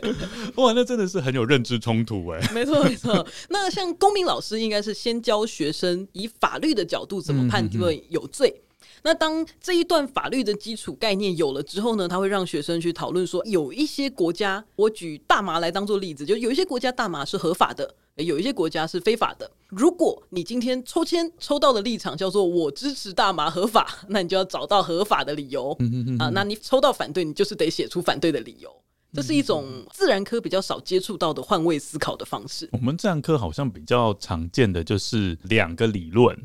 [0.56, 2.40] 哇，那真的是很有认知冲突哎。
[2.54, 8.62] 没错没错，那像公民老师应该是先教学生以法律的角度怎么判断有罪。
[9.04, 19.50] 那当这一段法律的基础概念有了之后呢，他会让学生去讨论说，有一些国家，我举大麻来当做例子，就有一些国家大麻是合法的，有一些国家是非法的。
[19.68, 25.78] 如果你今天抽签抽到的立场叫做我支持大麻合法，那你就要找到合法的理由
[26.20, 26.30] 啊。
[26.30, 28.70] 那你抽到反对，你就是得写出反对的理由。
[29.14, 32.70] 这是一种自然科比较少接触到的换位思考的方式。
[32.72, 36.38] 我们自然科好像比较常见的就是两个理论。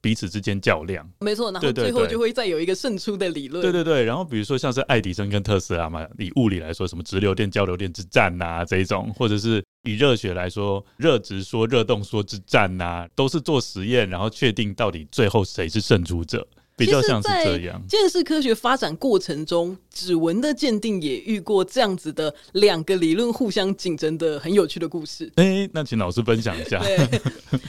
[0.00, 3.62] 彼此之间较量，没错，然后最后就会再有一个胜出的理论。
[3.62, 16.46] 对对对，然后比如说像是爱迪生跟特斯拉嘛，以物理来说，什么直流电、交流电之战呐、啊，这一种，或者是以热血来说，热直说、热动说之战呐、啊，都是做实验，然后确定到底最后谁是胜出者。
[16.76, 17.80] 比较像是这样。
[17.86, 25.30] 建识科学发展过程中，指纹的鉴定也遇过这样子的两个理论互相竞争的很有趣的故事。
[25.36, 26.82] 哎、欸，那请老师分享一下。
[26.82, 27.20] 对，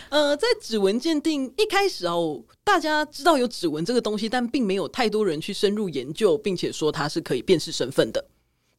[0.10, 8.26] 呃，在指纹鉴定一开始哦，大家知道有指纹这个东西，但并没有太多人去深入研究，并且说它是可以辨识身份的，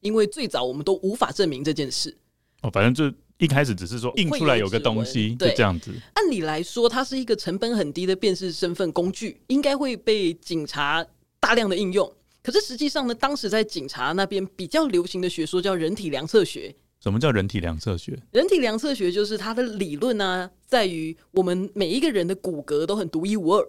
[0.01, 2.16] 因为最早我们都无法证明这件事。
[2.62, 3.16] 哦，反正就。
[3.38, 5.92] 一开始只是说印出来有个东西，就这样子。
[6.14, 11.05] 按理来说，它是一个成本很低的辨识身份工具，应该会被警察
[11.38, 12.11] 大量的应用。
[12.42, 16.75] 可是实际上呢，当时在警察那边比较流行的学说叫人体量测学。
[17.03, 18.18] 什么叫人体量测学？
[18.33, 23.68] 人体量测学就是它的理论呢，在于我们每一个人的骨骼都很独一无二。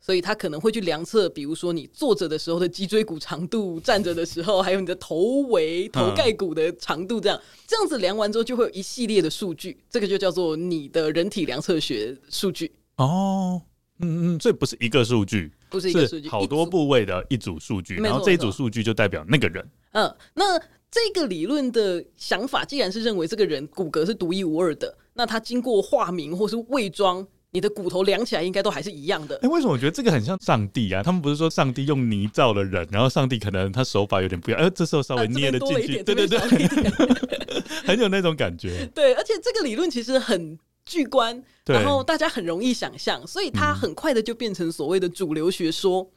[0.00, 12.72] 所以他可能会去量测，比如说你坐着的时候的脊椎骨长度，站着的时候，还有你的头围、头盖骨的长度，这样这样子量完之后，就会有一系列的数据，这个就叫做你的人体量测学数据。
[12.96, 13.60] 哦，
[13.98, 19.62] 嗯嗯，这不是一个数据，不是一个数据，好多部位的一组数据，然后这一组数据就代表那个人。
[19.92, 20.58] 嗯，那
[20.90, 27.26] 这个理论的想法，既然是认为这个人骨骼是独一无二的，那他经过化名或是伪装。
[27.52, 29.34] 你的骨头量起来应该都还是一样的。
[29.36, 31.02] 哎、欸，为什么我觉得这个很像上帝啊？
[31.02, 36.38] 他们不是说上帝用泥造了人，然后上帝可能他手法有点不一样，哎、呃，这时候稍微捏了进去，啊、对对对，
[37.84, 38.86] 很有那种感觉。
[38.94, 46.02] 对，而且这个理论其实很巨观，然后大家很容易想象，所以它很快的就变成所谓的主流学说。
[46.02, 46.10] 嗯、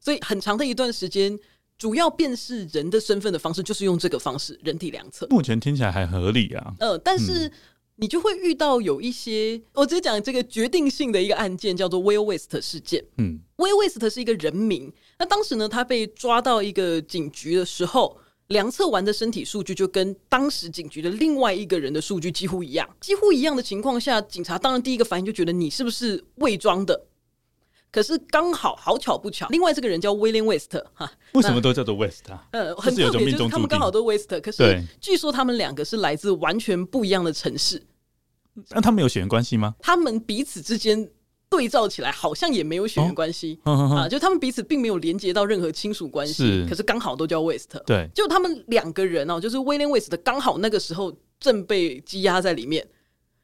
[0.00, 1.38] 所以很长的一段时间，
[1.78, 5.26] 主要辨识人的身份的方式就是用这个方式——人体量测。
[5.30, 6.74] 目前听起来还合理啊。
[6.80, 7.48] 呃，但是。
[8.00, 13.04] 嗯你就会遇到有一些，我直接讲这个决定性的一个案件，叫做 Will West 事件。
[13.18, 14.90] 嗯，Will West 是一个人名。
[15.18, 18.16] 那当时呢，他被抓到一个警局的时候，
[18.48, 22.88] 量测完的身体数据就跟当时警局的另外一个人的数据几乎一样。
[23.00, 27.06] 几乎一样的情况下，警察当然第一个反应就觉得你是不是伪装的。
[27.92, 31.10] 可是刚好好巧不巧，另外这个人叫 William West 哈。
[31.32, 32.46] 为什么都叫做 West 啊？
[32.52, 37.82] 呃，很特别，就是他们刚好都 West，可是据说他们两个是来自完全不一样的城市。
[38.68, 39.74] 那他们有血缘关系吗？
[39.80, 41.10] 他们彼此之间
[41.48, 44.08] 对照起来，好像也没有血缘关系、啊。
[44.08, 47.76] 就他们彼此并没有连接到任何亲属关系，可是刚好都叫 West。
[47.86, 52.86] 对，就他们两个人哦，就是 William West 刚好那个时候正被羁押在里面，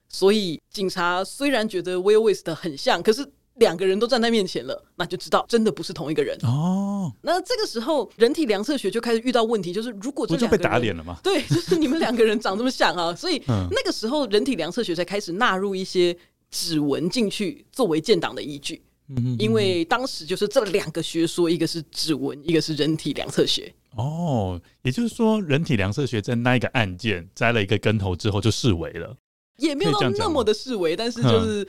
[0.09, 3.27] 所以警察虽然觉得 Will West 很像，可是。
[3.57, 7.12] 两个人都站在面前了，那就知道真的不是同一个人哦。
[7.23, 11.19] 那这个时候，人体量测学就开始遇到问题，就是如果这两个人就被打脸了吗？
[11.25, 16.16] 对，就是你们两个人长这么像啊，所以那个时候人体量测学才开始纳入一些
[16.51, 18.83] 指纹进去作为建档的依据。
[19.09, 23.73] 嗯，因为当时就是这两个学说，一个是指纹，一个是人体量测学。
[23.97, 29.16] 哦，也就是说，人体量测学在那一个案件栽了一个跟头之后就视为了，
[29.59, 31.66] 也没有到那么的视为，但是就是。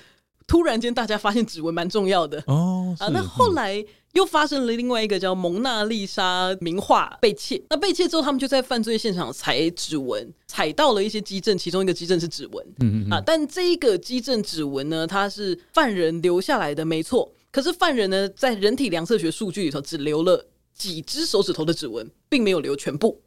[0.48, 3.10] 突然间，大家发现指纹蛮重要的哦啊！
[3.10, 7.62] 那后来又发生了另外一个叫蒙娜丽莎名画被窃。
[7.70, 12.66] 那被窃之后，他们就在犯罪现场采指纹，采到了一些基证，其中一个基证是指纹。
[12.80, 17.30] 嗯嗯啊，但这一个基证指纹呢，它是犯人留下来的，没错。
[17.52, 23.22] 可是犯人呢，在人体量测学数据里头只留了几只手指头的指纹，并没有留全部。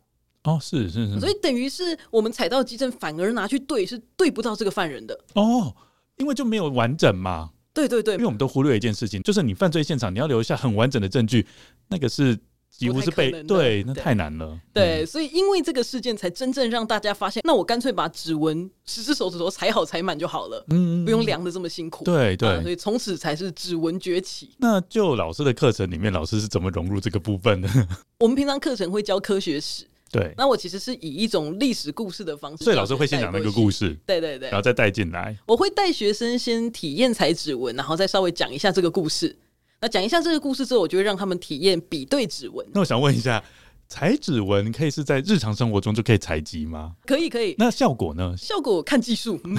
[0.44, 5.74] 哦，是是是，所以等于是我们踩到基证，反而拿去对，是对不到这个犯人的哦。
[6.20, 11.46] 因为就没有完整嘛，对对对，因为我们都忽略一件事情，就是你犯罪现场你要留下很完整的证据，
[11.88, 12.38] 那个是
[12.70, 14.58] 几乎是被对，那太难了。
[14.72, 22.04] 对，所以因为这个事件才真正让大家发现，那我干脆把指纹十只手指头踩好踩满就好了，嗯，不用量的这么辛苦。
[22.04, 24.54] 对对，所以从此才是指纹崛起。
[24.58, 27.68] 那就老师的课程里面，老师是怎么融入这个部分的？
[28.20, 29.84] 我们平常课程会教科学史。
[30.10, 35.36] 对，那我其实是以一种历史故事的方式，所以老师会先讲那个故事，对对对，然后再带进来。
[35.46, 39.36] 我会带学生先体验采指纹，然后再稍微讲一下这个故事。
[39.80, 42.66] 那讲一下这个故事之后，我就会让他们体验比对指纹。
[42.72, 43.42] 那我想问一下。
[43.90, 46.92] 采指纹可以是在日常生活中就可以采集吗？
[47.04, 47.56] 可以，可以。
[47.58, 48.32] 那效果呢？
[48.38, 49.38] 效果看技术。
[49.42, 49.56] 嗯，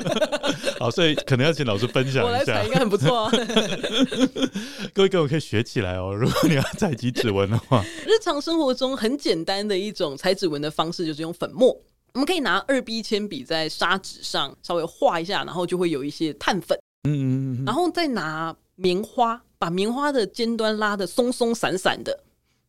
[0.78, 2.24] 好，所以可能要请老师分享一下。
[2.24, 3.32] 我来采应该很不错啊。
[4.92, 6.12] 各位各位可以学起来哦。
[6.14, 11.68] 如果你要采集指纹的话，日常生活中很简单的一种采指纹的方式就是用粉末。
[12.12, 16.78] 我们可以拿二 B 铅笔在砂纸上稍微画一下，然后就会有一些碳粉。
[17.08, 17.24] 嗯嗯
[17.62, 17.64] 嗯。
[17.64, 22.22] 然后再拿棉花，把棉花的尖端拉的松松散散的。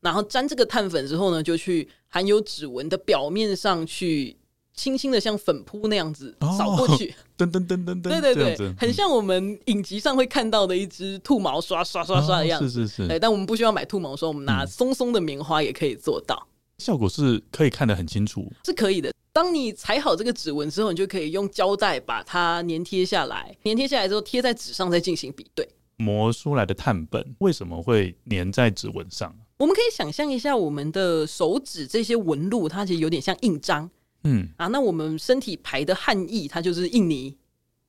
[0.03, 4.35] 然后沾这个碳粉之后呢，就去含有指纹的表面上去
[4.75, 13.07] 轻轻的像粉扑那样子扫过去， 噔噔噔噔噔，对对对，很像我们影集上会看到的一只兔毛刷刷刷刷的样子，是是是。
[13.07, 16.47] 对，但我们不需要买兔毛刷，我们拿松松的棉花也可以做到，
[16.79, 19.13] 效果是可以看得很清楚，是可以的。
[19.31, 25.67] 当你裁好这个指纹之后，你就可以用胶带把它粘贴下来，粘贴下来之后贴在纸上再进行比对。
[25.97, 29.33] 磨出来的碳本为什么会粘在指纹上？
[29.63, 33.89] 我们可以想象一下，我们的手指这些纹路，它其实有点像印章。
[34.25, 37.37] 嗯啊，那我们身体排的汗液，它就是印泥。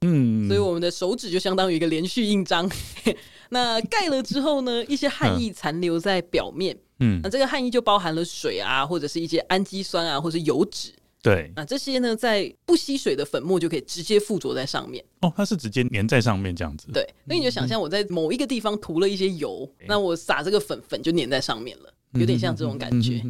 [0.03, 2.71] 嗯，所以我们的手指就相当于一个连续印章。
[3.51, 6.79] 那盖了之后呢，一些汗液残留在表面。
[7.01, 10.93] 嗯，那这个汗液就包含了水啊，或者是一些氨基酸啊，或者是油脂。
[11.25, 15.03] 对，那这些呢，在不吸水的粉末就可以直接附着在上面。
[15.23, 16.87] 哦，它是直接粘在上面这样子。
[16.93, 21.93] 对，那你就想象我在某一个地方涂了一些油，嗯、那我撒这个粉粉就粘在上面了。
[22.13, 23.21] 有点像这种感觉，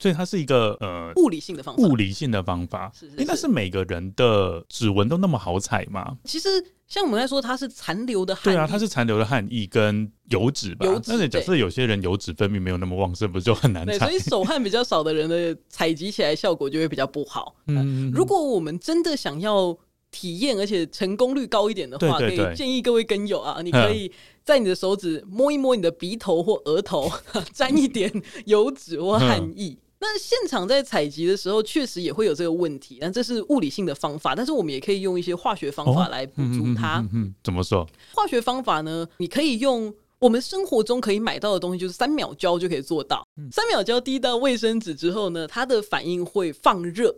[0.00, 1.82] 所以它是一个呃物理性的方法。
[1.82, 3.20] 物理性的方法，是是是。
[3.20, 6.16] 应该是每个人的指纹都那么好采吗？
[6.24, 6.48] 其实
[6.90, 8.52] 像我们来说，它是残留的汗。
[8.52, 10.84] 对啊，它是残留的汗液跟油脂吧。
[10.84, 11.04] 油脂。
[11.08, 13.98] 但是假设有些人油脂分泌没有那么旺盛，不是就很难采？
[13.98, 17.54] 所以手汗比较少的人的 采集起来效果就会比较不好。
[17.68, 19.74] 嗯，如果我们真的想要
[20.10, 24.12] 体验，而且成功率高一点的话，可以建议各位跟友啊，你可以。
[24.42, 27.08] 在你的手指摸一摸你的鼻头或额头，
[27.52, 28.10] 沾一点
[28.46, 29.76] 油脂或汗液。
[30.02, 32.98] 那现场在采集的时候，确实也会有这个问题。
[33.00, 36.98] 那这是物理性的方法，但是我们也可以用一些化学方法来补足它。
[36.98, 37.34] 哦嗯嗯嗯嗯。
[37.44, 37.86] 怎么说？
[38.14, 39.06] 化学方法呢？
[39.18, 43.22] 你可以用我们生活中可以买到的东西，就是三秒胶就可以做到。
[43.52, 47.14] 三秒胶滴到卫生纸之后呢，它的反应会放热。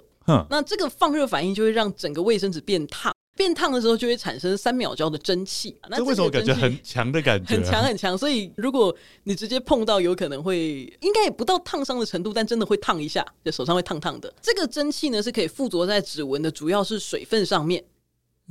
[0.50, 3.12] 那这个放热反应就会让整个卫生纸变烫。
[3.34, 7.54] 变烫的时候就会产生三秒焦的蒸汽，那这为什么感觉很强的感觉？
[7.54, 14.32] 很强很强，所以如果你直接碰到，有可能会应该也不到烫伤的程度，但真的会烫一下，就手上会烫烫的。
[14.42, 17.82] 这个蒸汽呢是可以附着在指纹的，主要是水分上面。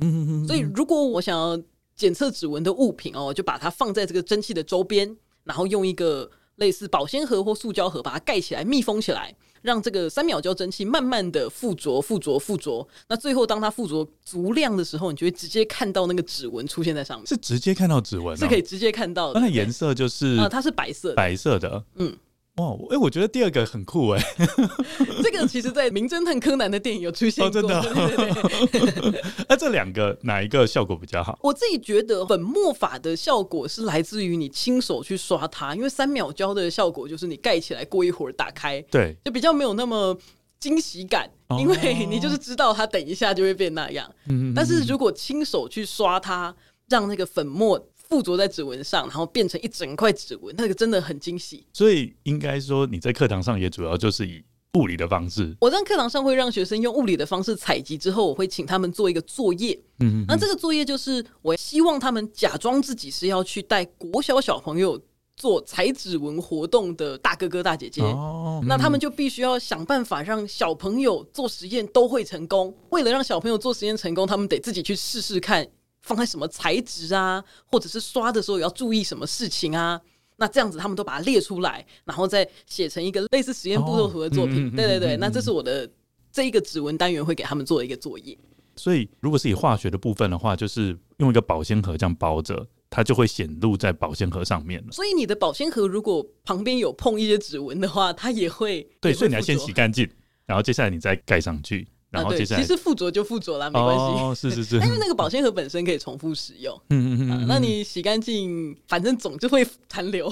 [0.00, 1.56] 嗯，所以如果我想要
[1.94, 9.32] 检测指纹的物品哦，就把它放在这个蒸汽的周边，然后用一个类似保鲜盒或塑胶盒把它盖起来，密封起来。
[9.62, 17.26] 让这个三秒胶蒸汽慢慢的附着、附着、附着，那最后当它附着足量的时候，你就会直接看到那个指纹出现在上面。
[17.26, 18.36] 是直接看到指纹？
[18.36, 19.40] 是可以直接看到的。
[19.40, 21.84] 那颜色就是啊，它是白色，白色的。
[21.96, 22.16] 嗯。
[22.56, 24.22] 哇，哎、欸，我觉得第二个很酷哎，
[25.24, 29.22] 这个其实，在《名侦探柯南》的电影有出现过，哦、真的。
[29.48, 31.38] 那、啊、这两个哪一个效果比较好？
[31.42, 40.14] 我自己觉得粉末法的效果是来自于你亲手去刷它，因为三秒胶的效果就是你盖起来过一会儿打开，对，就比较没有那么
[40.60, 44.06] 惊喜感，哦、因为你就是知道它等一下就会变那样。
[44.28, 46.54] 嗯，但是如果亲手去刷它，
[46.90, 47.88] 让那个粉末。
[48.12, 51.64] 附着在指纹上，然后变成一整块指纹，那个真的很惊喜。
[51.72, 54.44] 所以应该说你在课堂上也主要就是以
[54.74, 55.56] 物理的方式。
[55.62, 59.80] 我在课堂上会让学生用物理的方式采集之后，我会请他们做一个作业。
[60.00, 65.00] 嗯哼，那这个作业就是我希望他们假装自己是要去带国小小朋友
[65.34, 68.02] 做采指纹活动的大哥哥大姐姐。
[68.02, 72.76] 哦，那他们就必须要想办法让小朋友做实验都会成功。
[72.90, 75.66] 为了让小朋友做实验成功，他们得自己去试试看。
[76.02, 80.00] 放在什么材质啊，或者是刷的时候要注意什么事情啊？
[80.36, 84.66] 那这样子他们都把它列出来，然后再写成一个类似实验步骤图的作品。
[84.68, 85.88] 哦、对对对，嗯、那这是我的
[86.32, 88.36] 这一个指纹单元会给他们做的一个作业。
[88.74, 94.90] 所以，如果是以化学的部分的话，就是用一个保鲜盒这样包着，它就会显露在保鲜盒上面了。
[94.90, 99.12] 所以，你的保鲜盒如果旁边有碰一些指纹的话，它也会对。
[99.12, 100.08] 所以你要先洗干净，
[100.46, 101.86] 然后接下来你再盖上去。
[102.12, 104.02] 然后接下来、啊、其实附着就附着啦，没关系。
[104.02, 104.76] 哦，是是是。
[104.76, 106.78] 因为 那个保鲜盒本身可以重复使用。
[106.90, 107.46] 嗯嗯嗯。
[107.48, 110.30] 那你洗干净，反正总就会残留。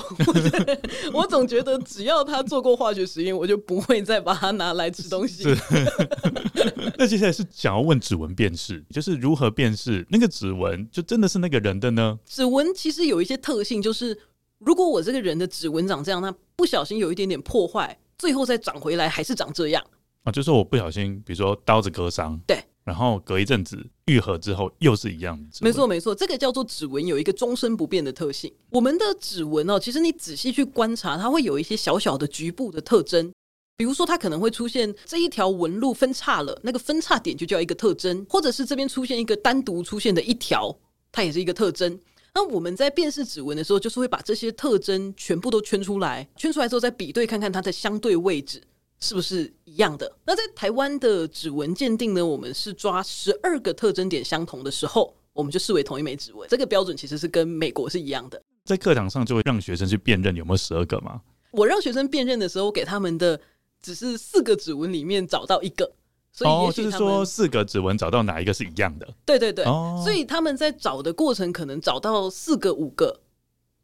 [1.15, 5.45] 我总觉得只要他做过化学实验，我就不会再把它拿来吃东西。
[6.99, 12.19] 那接下来是想要问指纹辨识，就是如何辨识那个指纹就真的是那个人的呢？
[12.27, 14.19] 指纹其实有一些特性，就是
[14.59, 17.99] 如果我这个人的指纹长这样，那不小心有一点点破坏。
[18.19, 19.83] 最后再长回来还是长这样
[20.25, 20.33] 啊？
[20.33, 25.45] 就是我不小心，比如说刀子割伤，对，然后隔一阵子愈合之后又是一样的。
[25.61, 28.53] 没错没错，这个叫做指纹有一个终身不变的特性。
[28.71, 33.33] 我们的指纹哦，其实你仔细去观察，它会有一些小小的局部的特征。
[33.77, 40.77] 比如说，它可能会出现这一条纹路分叉了，那个分叉点就叫一个特征，或者是这边出现一个单独出现的一条，
[41.11, 41.99] 它也是一个特征。
[42.35, 48.63] 那我们在辨识指纹的时候，就是会把这些特征全部都圈出来，圈出来之后再比对看看它的相对位置
[49.01, 50.11] 是不是一样的。
[50.25, 56.49] 那在台湾的指纹鉴定呢，我们是抓十二个特征点相同的时候，我们就视为同一枚指纹。
[56.49, 58.43] 这个标准其实是跟美国是一样的。
[58.65, 61.21] 在课堂上就会让学生去辨认有没有十二个吗？
[61.51, 63.41] 我让学生辨认的时候，我给他们的。
[63.83, 65.91] 只是四个指纹里面找到一个，
[66.31, 69.09] 所以就是说四个指纹找到哪一个是一样的。
[69.25, 73.19] 对对对，哦、所以他们在找的过程可能找到四个、五个。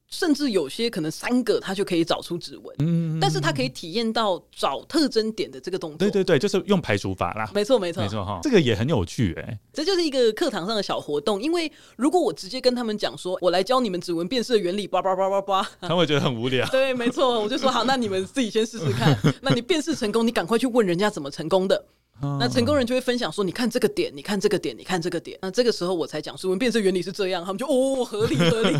[0.09, 2.77] 甚至有些可能三个，他就可以找出指纹。
[2.79, 5.99] 嗯，但是他可以体验到找特征点的这个动作。
[5.99, 7.51] 对对对，就是用排除法啦。
[7.55, 9.59] 没错没错没错哈，这个也很有趣哎、欸。
[9.73, 16.67] 这就是一个课堂上的小活动，因为如果我直接跟他们讲说，我来教你们指纹辨识的原理，叭叭叭叭叭，他们会觉得很无聊。
[16.71, 19.19] 对，没错，我就说好，那你们自己先试试看。
[19.43, 21.85] 那你辨识成功，你赶快去问人家怎么成功的。
[22.23, 28.79] 那成功人就会分享说：“你看这个点，你看这个点，你看这个点。”那这个时候我才讲指纹辨识原理是这样，他们就哦，合理合理，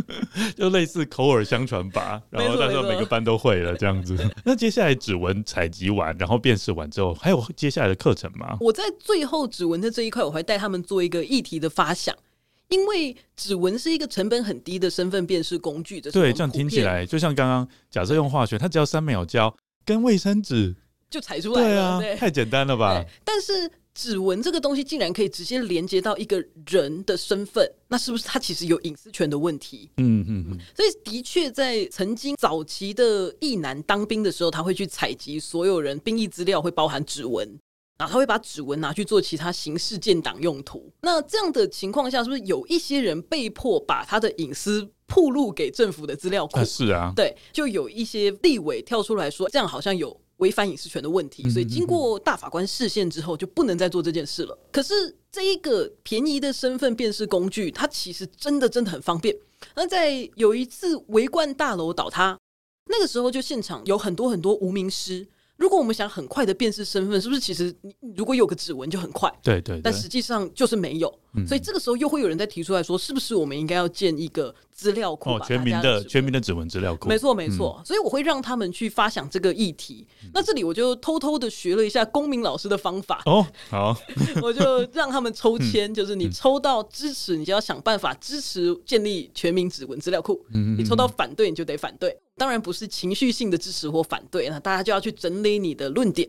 [0.54, 2.20] 就类似口耳相传吧。
[2.28, 4.16] 然后到时候每个班都会了这样子。
[4.44, 8.58] 那接下来指纹采集完，然后辨识完之后，还有接下来的课程吗？
[8.60, 12.14] 我在最后指纹的这一块，我会带他们做一个议题的发想，
[12.68, 16.10] 因为指纹是一个成本很低的身份辨识工具的。
[16.10, 19.56] 对，这样听起来就像刚刚假设用化学，它只要三秒胶
[19.86, 20.76] 跟卫生纸。
[21.14, 23.04] 就踩出来了，对啊，对，太简单了吧？
[23.24, 29.88] 但是指纹这个东西竟然可以直接连接到一个人的身份，那是不是他其实有隐私权的问题？
[29.98, 30.58] 嗯嗯嗯。
[30.74, 37.46] 所以的确，在曾经早期的役男当兵的时候，他会去采集所有人兵役资料，会包含指纹，
[37.96, 40.90] 然后他会把指纹拿去做其他刑事建档用途。
[41.02, 46.64] 那这样的情况下，是不是有一些人被迫把他的隐私曝露给政府的资料库？
[46.64, 50.20] 是啊，对，就有一些立委跳出来说，这样好像有。
[50.44, 54.58] 违反隐私权的问题，所以经过大法官视线之后，就不能再做这件事了。
[54.70, 54.92] 可是
[55.32, 59.34] 这一个便宜的身份辨识工具，它其实真的真的很方便。
[59.74, 62.38] 那在有一次围观大楼倒塌，
[62.90, 65.26] 那个时候就现场有很多很多无名尸。
[65.56, 69.32] 如果我们想很快的辨识身份，是不是其实你如果有个指纹就很快？
[69.42, 69.80] 对，对对。
[69.82, 75.30] 但实际上就是没有，嗯、所以这个时候又会有人在提出来说，是不是我们应该要建一个资料库？
[75.30, 77.08] 哦，全民的全民的指纹资料库。
[77.08, 77.76] 没错没错。
[77.78, 80.06] 嗯、所以我会让他们去发想这个议题。
[80.24, 83.22] 嗯、那这里我就偷偷的学了一下公民老师的方法。
[83.26, 83.96] 哦，好。
[84.42, 90.44] 我就让他们抽签，嗯、就是你抽到支持，你就要想办法支持建立全民指纹资料库。
[90.52, 92.18] 嗯，你抽到反对，你就得反对。
[92.36, 96.28] 当然不是情绪性的支持或反对，那大家就要去整理你的论点。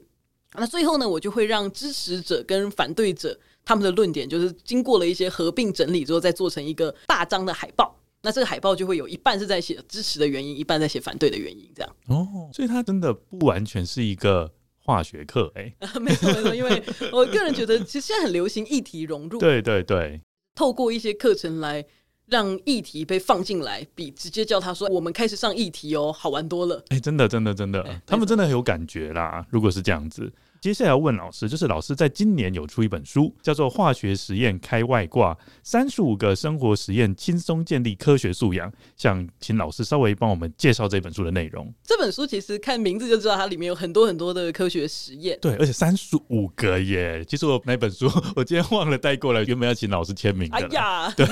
[0.53, 7.93] 那最后呢，我就会让支持者跟反对者他们的论点，就是经过了一些合并整理之后，再做成一个大张的海报。
[8.25, 11.95] 那这个海报就会有一半是在写支持的原因，一半在写反对的原因，这样。
[12.07, 20.19] 哦，所以它真的不完全是一个化学课，哎、 欸，没错没错，因为我个人觉得，其实现在很流行议题融入，对对对，
[20.55, 21.85] 透过一些课程来。
[22.27, 26.77] 让议题被放进来，比直接叫他说“我们开始上议题哦”好玩多了。
[26.87, 29.45] 哎、欸，真的，真的，真的，欸、他们真的很有感觉啦。
[29.51, 30.33] 如果是这样子。
[30.65, 41.71] 接下来要问老师，就是老师在今年有出一本书，叫做《化学实验开外挂：三十五个生活实验轻松建立科学素养》，想请老师稍微帮我们介绍这本书的内容。
[41.83, 45.37] 这本书其实看名字就知道，它里面有很多很多的科学实验。
[45.39, 47.23] 对，而且三十五个耶！
[47.25, 50.57] 其实我那本书 我今天忘了带过来，原本要请老师签名的。
[50.57, 51.27] 哎呀， 对，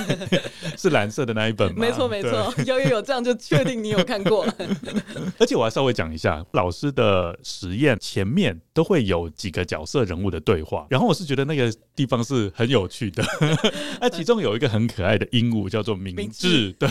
[0.78, 1.78] 是蓝色的那一本吗？
[1.80, 4.46] 没错没错，有有有，这样就确定你有看过。
[5.40, 9.23] 而且我还稍微讲一下，老师的实验前面都会有。
[9.30, 13.24] 几个角色人物的对话，然后我是觉得那个地方是很有趣的。
[14.00, 16.72] 那其中有一个很可爱的鹦鹉，叫做明智。
[16.78, 16.88] 对，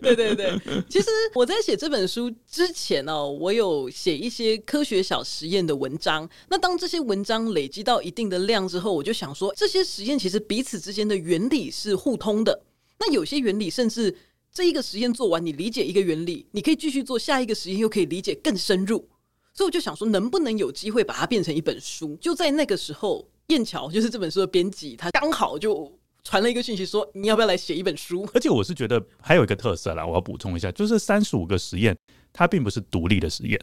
[0.00, 0.58] 对对对。
[0.88, 6.28] 其实我在写这本书之前哦，我有写一些科学小实验的文章。
[6.48, 12.62] 那当这些文章累积到一定的量之后，我就想说，这些实验其实彼此之间的原理是互通的。
[13.00, 14.14] 那有些原理甚至
[14.52, 19.08] 这一个实验做完，你理解一个原理，你可以继续做下一个实验，又可以理解更深入。
[19.58, 22.14] 所以我就想说，能不能有机会把它变成一本书？
[22.20, 25.92] 就在那个时候，燕桥就是这本书的编辑，他刚好就
[26.22, 31.96] 传了一个讯息说：“你要不要来写一本书？” 而且我是觉得还有一个特色啦，我要补充一下，就是三十五个实验，
[32.32, 33.60] 它并不是独立的实验，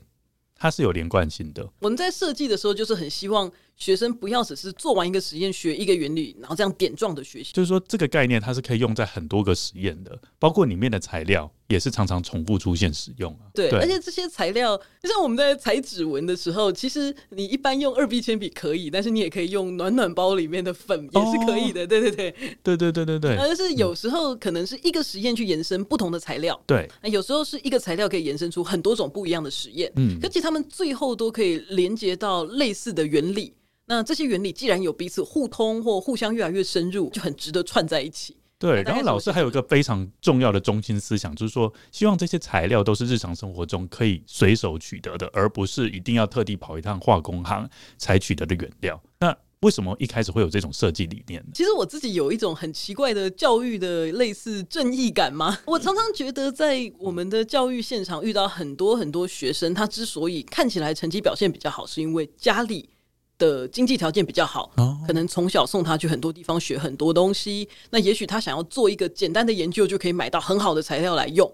[0.53, 1.65] 它是有连贯性的。
[1.79, 7.51] 我们在设计的时候，就是很希望学生不要只是做完一个实验学一个原理，然后这样点状的学习。
[7.53, 13.51] 就是说，这个概念它是可以用在很多个实验的，包括里面的材料也是常常重复出现使用啊。
[13.53, 21.83] 对，对而且这些材料，就像我们在裁指纹的时候，其实你一般用二 B 铅笔可以，但是你也可以用暖暖包里面的粉也是可以的。
[21.83, 23.35] 哦、对对对，对对对对对。
[23.35, 26.59] 而是有时候可能是一个实验去延伸不同的材料。
[26.65, 29.91] 对，那有时候是一个材料可以延伸出很多种不一样的实验。
[29.97, 33.53] 嗯，可其实他们最后都可以连接到类似的原理。
[33.87, 38.35] 那这些原理既然有彼此互通或互相越来越深入，就很值得串在一起。
[38.57, 48.99] 对，然后老师还有一个非常重要的中心思想，就是说，希望这些材料都是日常生活中可以随手取得的，而不是一定要特地跑一趟化工行才取得的原料。
[49.19, 51.49] 那为什么一开始会有这种设计理念呢？
[51.53, 55.59] 其实我自己有一种很奇怪的教育的类似正义感吗？
[55.67, 62.89] 我常常觉得，在我们的教育现场遇到很多很多学生，他之所以看起来成绩表现比较好，是因为家里
[63.37, 64.71] 的经济条件比较好，
[65.05, 67.67] 可能从小送他去很多地方学很多东西。
[67.89, 71.51] 那也许他想要做一个简单的研究，就可以买到很好的材料来用。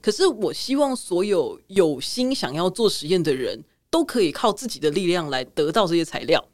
[0.00, 6.44] 可是我希望所有有心想要做实验的人都可以靠自己的力量来得到这些材料。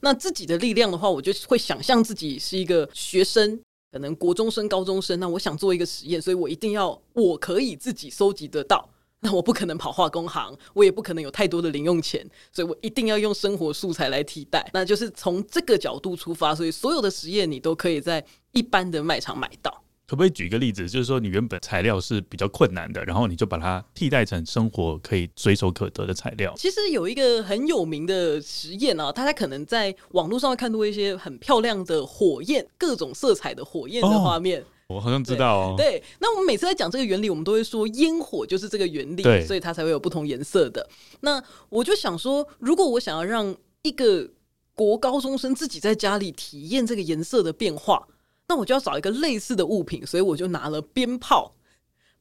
[0.00, 3.58] 那自己的力量的话，我就会想象自己是一个学生，
[3.92, 5.18] 可能国中生、高中生。
[5.18, 8.88] 那我想做一个实验，所以我一定要我可以自己收集得到。
[9.20, 14.68] 那我不可能跑化工行，我也不可能有太多的零用钱，所以我一定要用生活素材来替代。
[14.72, 19.82] 那就是从这个角度出发，所以所有的实验你都可以在一般的卖场买到。
[20.06, 26.54] 可不可以举一个例子，就是说你原本材料是比较困难的，然后你就把它替代成生活可以随手可得的材料？
[26.56, 34.60] 其实有一个很有名的实验啊，大家可能在网络上会看到一些很漂亮的火焰，各种色彩的火焰的画面。
[34.60, 35.74] 哦我好像知道哦。
[35.76, 40.88] 对，那我们每次在讲这个原理，我们都会说烟火就是这个原理，所以它才会有不同颜色的。
[41.20, 44.28] 那我就想说，如果我想要让一个
[44.74, 48.06] 国高中生自己在家里体验这个颜色的变化，
[48.46, 51.52] 那我就要找一个类似的物品，所以我就拿了鞭炮，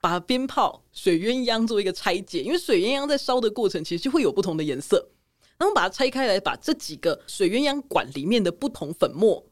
[0.02, 5.08] 把鞭炮、水鸳鸯做一个拆解，因为水鸳鸯在烧的过程其实就会有不同的颜色。
[5.60, 9.46] 那我们把它拆开来，把这几个水鸳鸯管里面的不同粉末。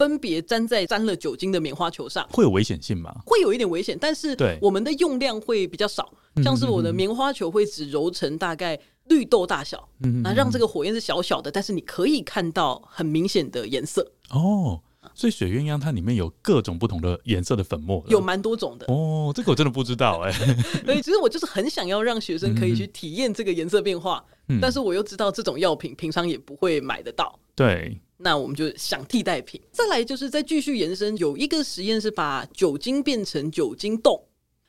[0.00, 3.14] 分别粘在沾了酒精的棉花球上，会有危险性吗？
[3.26, 6.10] 会有一点危险，但是我们的用量会比较少。
[6.42, 14.80] 像是我的棉花球会只揉成大概绿豆大小，嗯，那让这个火焰是小小的，但是你可以看到很明显的颜色哦。
[15.14, 19.30] 所以水鸳鸯它里面有各种不同的颜色的粉末，有蛮多种的哦。
[19.36, 20.32] 这个我真的不知道哎。
[20.86, 28.00] 所以其实我就是很想要让学生可以去体验这个颜色变化，嗯，但是我又知道这种药品平常也不会买得到，对。
[28.22, 34.22] 那我们就想替代品，再来就是再继续延伸，有一个实验是把酒精变成酒精冻。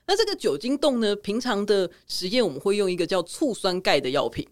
[0.08, 4.48] 那这个酒精冻呢，平常的实验我们会用一个叫醋酸钙的药品，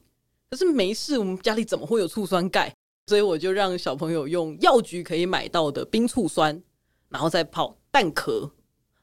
[0.49, 2.73] 可是没事，我们家里怎么会有醋酸钙？
[3.07, 6.61] 所以我就让小朋友用药局可以买到的冰醋酸，
[7.07, 8.51] 然后再泡蛋壳。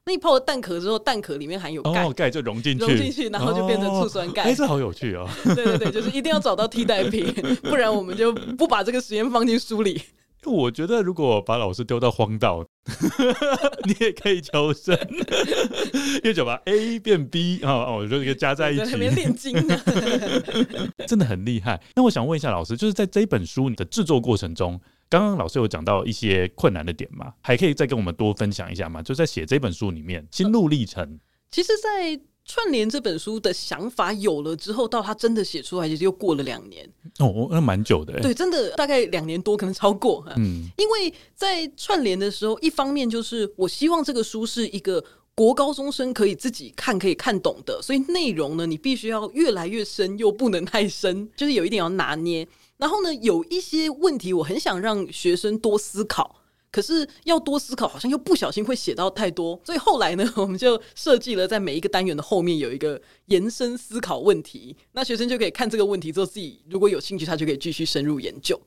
[0.07, 4.43] 那你泡了蛋壳之后，蛋壳里面含有钙，钙、哦、就融进去，融进去，然后就变成醋酸钙。
[4.45, 5.29] 哎、哦，这好有趣哦！
[5.43, 7.27] 对对对，就是一定要找到替代品，
[7.65, 10.01] 不然我们就不把这个实验放进书里。
[10.47, 12.65] 我觉得如果把老师丢到荒岛，
[13.85, 14.97] 你也可以求生，
[16.17, 19.55] 因为就把 A 变 B 啊，哦，就这个加在一起，里面炼金，
[21.07, 21.81] 真的很厉害。
[21.95, 24.81] 那我想问一下老师，就是在这一本书你的制作过程中。
[25.09, 29.01] 刚刚老师有讲到一些困难的点嘛，还可以再跟我们多分享一下吗？
[29.01, 31.21] 就在写这本书里面，心路历程。
[31.49, 36.89] 其实，在串联这本书的想法有了之后，到他真的写出来，其实又过了两年。
[37.19, 38.21] 哦，那蛮久的。
[38.21, 40.25] 对，真的大概两年多，可能超过。
[40.37, 52.47] 嗯，因为在串联的时候，一方面就是我希望这个书是一个国高中生可以自己看、可以看懂的，所以内容呢，你必须要越来越深，又不能太深，就是有一点要拿捏。
[52.79, 56.37] 然后呢，有一些问题我很想让学生多思考，
[56.77, 68.61] 可是要多思考，好像又不小心会写到太多，所以后来呢， 我们就设计了在每一个单元的后面有一个延伸思考问题，那学生就可以看这个问题之后，自己如果有兴趣，他就可以继续深入研究。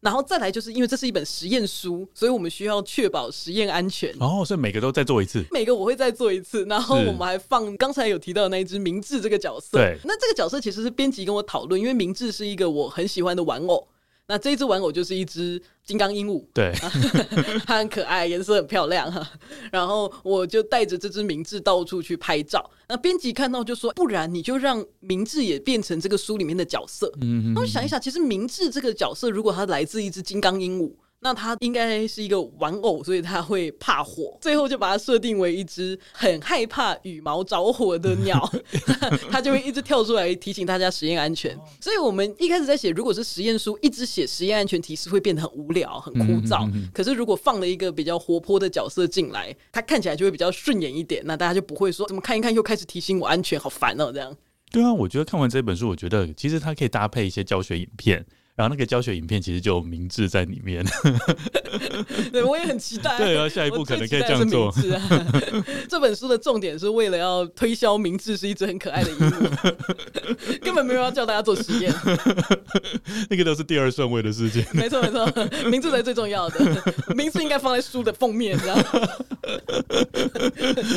[0.00, 4.12] 然后再来，就是因为这是一本实验书，所以我们需要确保实验安全。
[4.18, 6.64] 哦，所以每个都再做一次，每个我会再做一次。
[6.64, 9.78] 然后我们还放刚才有提到的那一只明智这个角色。
[9.78, 13.86] 对，那这个角色其实是编辑跟我讨论，因为明智是一个我很喜欢的玩偶。
[14.28, 16.72] 那这一只玩偶就是一只金刚鹦鹉，对，
[17.66, 19.28] 它很可爱，颜色很漂亮哈。
[19.70, 22.70] 然后我就带着这只明智到处去拍照。
[22.88, 30.92] 那编辑看到就说：“不然你就让明智也变成这个书里面的角色。”嗯，那我想一想，其实明智这个角色如果它来自一只金刚鹦鹉，
[31.24, 34.36] 那它应该是一个玩偶，所以它会怕火。
[34.40, 38.50] 最后就把它设定为一只很害怕羽毛着火的鸟，
[39.30, 41.56] 它就会一直跳出来提醒大家实验安全。
[41.80, 46.68] 所以我们一开始在写，如果是实验书，一直写实验安全提示会变得很无聊、很枯燥。
[46.92, 51.22] 可是如果放了一个比较活泼的角色进来，它看起来就会比较顺眼一点。
[51.24, 54.36] 那大家就不会说怎么看一看又开始提醒我安全，好烦哦，这样。
[54.72, 58.26] 对啊，我觉得看完这本书，我觉得其实它可以搭配一些教学影片。
[58.54, 60.84] 然后那个教学影片其实就有明智在里面，
[62.30, 63.16] 对，我也很期待。
[63.16, 64.68] 对啊，下一步可能可以这样做。
[64.68, 65.32] 啊、
[65.88, 71.90] 这本书的重点是为了要推销明智是一只很可爱的鹦鹉， 根本没有要叫大家做实验。
[73.30, 74.62] 那个都是第二顺位的事情。
[74.74, 75.26] 没错没错，
[75.70, 79.00] 明志才最重要的，名字应该放在书的封面，然后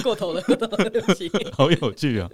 [0.03, 1.31] 过头了，过头了，对不起。
[1.53, 2.29] 好有趣啊！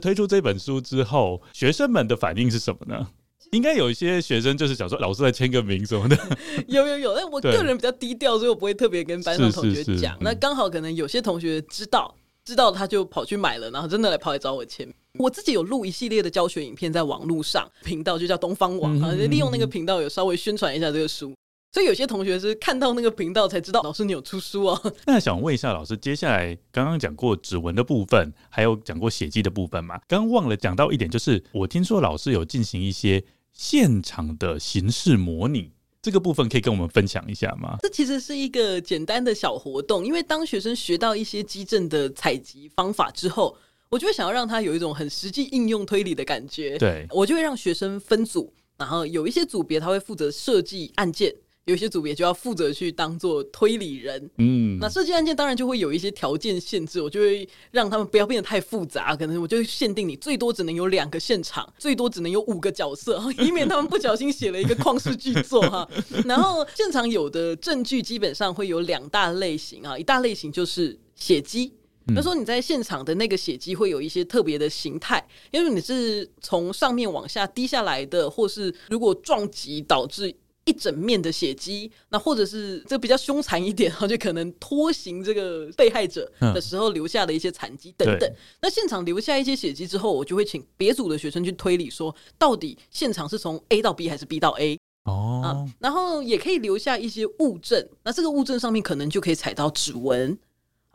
[0.00, 3.06] 推出这本书之后，学生们的反应是什么呢？
[3.52, 6.16] 应该有一些学生就是想说，老师来签个名什么的。
[6.68, 10.16] 有有有，但我个人比较低调，所以我不会特别跟班上同学讲。
[10.20, 14.88] 那刚好可能有些同学知道，知道他就跑去买了，然后真的来跑来找我签。
[15.18, 21.34] 我自己有录一系列的教学影片在网络上，频道就叫东方网啊，利用那个频道有稍微宣传一下这个书。
[21.72, 24.92] 所以有些同学是看到那个频道才知道，老师你有出书哦。
[25.04, 30.00] 那想问一下老师，接下来刚刚讲过指纹的部分，还有讲过血迹的部分嘛？
[30.08, 33.22] 刚刚忘了讲到一点，就是我听说老师有进行一些
[33.56, 37.78] 现场的形式模拟，这个部分可以跟我们分享一下吗？
[37.80, 43.56] 这其实是一个简单的小活动，因为当学生学到一些基证的采集方法之后，
[43.88, 46.76] 我就会想要让他有一种很实际应用推理的感觉。
[46.76, 51.34] 对，我就会让学生分组，然后有一些组别他会负责设计案件。
[51.66, 65.88] 有些组别就要负责去当做推理人，嗯，那设计案件当然就会有一些条件限制，我就会让他们不要变得太复杂，可能我就会限定你最多只能有两个现场，最多只能有五个角色，以免他们不小心写了一个旷世巨作哈。
[66.24, 71.72] 然后现场有的证据基本上会有两大类型啊，一大类型就是血迹，
[72.14, 80.32] 他说你在现场的那个血迹会有一些特别的形态，因为你是从上面往下滴下来的，或是如果撞击导致。
[80.66, 88.30] 一整面的血迹，那或者是这比较凶残一点， 然后就可能拖行这个被害者的时候留下的一些残迹等等。
[88.60, 95.46] 那现场留下一些血迹之后，我就会请别组的学生去推理，说到底现场是从 A 到 B 还是 B 到 A 哦、啊，
[95.78, 100.36] 然后也可以留下一些物证，那这个物证上面可能就可以采到指纹。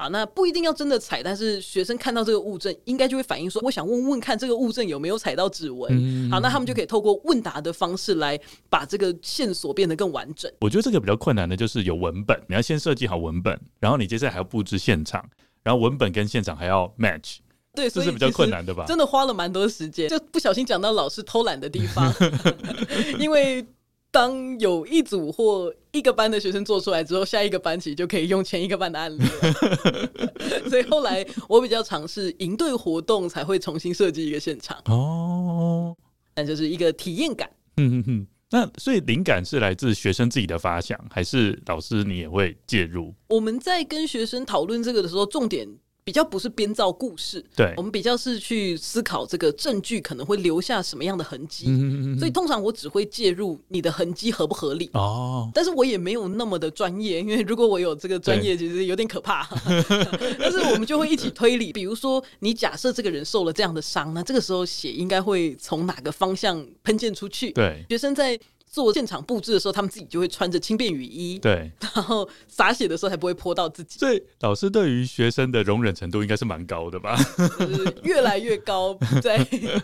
[0.02, 5.92] 啊，那不一定要真的踩，但是学生看到这个物证，应该就会反映说，我想问问看这个物证有没有踩到指纹。
[5.94, 6.32] 嗯。
[6.32, 10.52] 好，那他们就可以透过问答的方式来把这个线索变得更完整。
[10.62, 15.24] 我觉得这个比较困难的就是有文本，你要先设计好文本，然后你接下来还要布置现场，
[15.62, 17.38] 然后文本跟现场还要 match。
[17.76, 18.86] 对，这是比较困难的吧？
[18.88, 22.12] 真的花了蛮多时间，就不小心讲到老师偷懒的地方
[23.20, 23.64] 因为。
[24.12, 30.68] 当有一组或一个班的学生做出来之后，下一个班级就可以用前一个班的案例了。
[30.70, 35.96] 所以后来我比较尝试营队活动才会重新设计一个现场哦，
[36.36, 37.50] 那就是一个体验感。
[37.78, 43.16] 嗯嗯嗯，那所以灵感是来自学生自己的发想，还是老师你也会介入？
[43.30, 45.68] 我们在跟学生讨论这个的时候，重点。
[46.04, 59.48] 比较不是编造故事，对，我们比较是去思考这个证据可能会留下什么样的痕迹，嗯，所以通常我只会介入你的痕迹合不合理哦，但是我也没有那么的专业，因为如果我有这个专业，其实有点可怕。
[60.40, 67.52] 但是我们就会一起推理，比如说你假设这个人受了这样的伤，那这个时候血应该会从哪个方向喷溅出去？
[67.52, 68.40] 对，学生在。
[68.72, 74.00] 做现场布置的时候，他们自己就会穿着轻便雨衣，对， 然后洒血的时候才不会泼到自己。
[74.00, 77.16] 所以老师对于学生的容忍程度应该是蛮高的吧？
[77.60, 79.38] 就是越来越高，在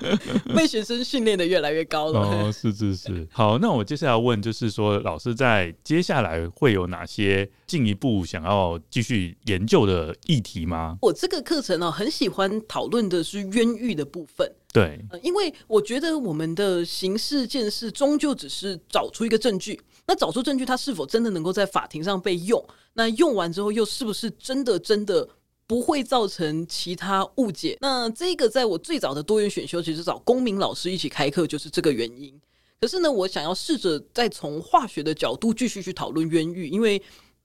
[0.55, 2.19] 被学生训练的越来越高了。
[2.21, 3.27] 哦，是是是。
[3.31, 10.97] 好，那我接下来要问就是说，老师在接下来会有哪些进一步想要继续研究的议题吗？
[11.01, 14.49] 我这个课程呢，很喜欢讨论的是冤狱的部分。
[14.73, 22.63] 对，因为我觉得我们的刑事鉴识终究只是找出一个证据，那找出证据，它是否真的能够在法庭上被用？
[22.93, 25.27] 那用完之后，又是不是真的真的
[25.65, 27.77] 不会造成其他误解？
[27.81, 32.39] 那这个在我最早的多元选修，其实找公民老师一起开课，就是这个原因。
[32.79, 37.01] 可是呢，我想要试着再从化学的角度继续去讨论冤狱，因为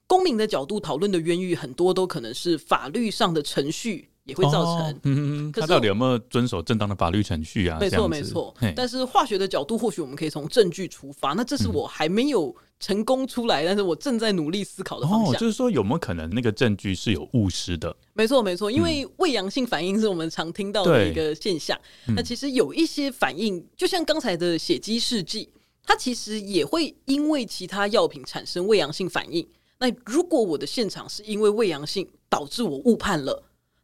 [0.07, 4.11] 公民的角度讨论的冤狱，很多都可能是法律上的程序。
[4.25, 7.79] 也会造成，哦、嗯他到底有没有遵守正当的法律程序啊？
[7.81, 8.55] 没错，没错。
[8.77, 11.33] 但是化学的角度，或许我们可以从证据出发。
[11.33, 15.35] 那这是我还没有成功出来，嗯、但是我正在努力思考的方向。
[15.35, 17.95] 哦、就是说，有没有可能那个证据是有误失的？
[18.15, 18.71] 没错，没错。
[18.71, 21.79] 因为伪阳性反应是我们常听到的一个现象。
[22.07, 25.49] 嗯、那其实有一些反应，就像刚才的血迹试剂。
[25.85, 29.45] 它其实也会因为其他药品产生伪阳性反应。
[29.81, 33.43] 那如果我的现场是因为伪阳性导致我误判了，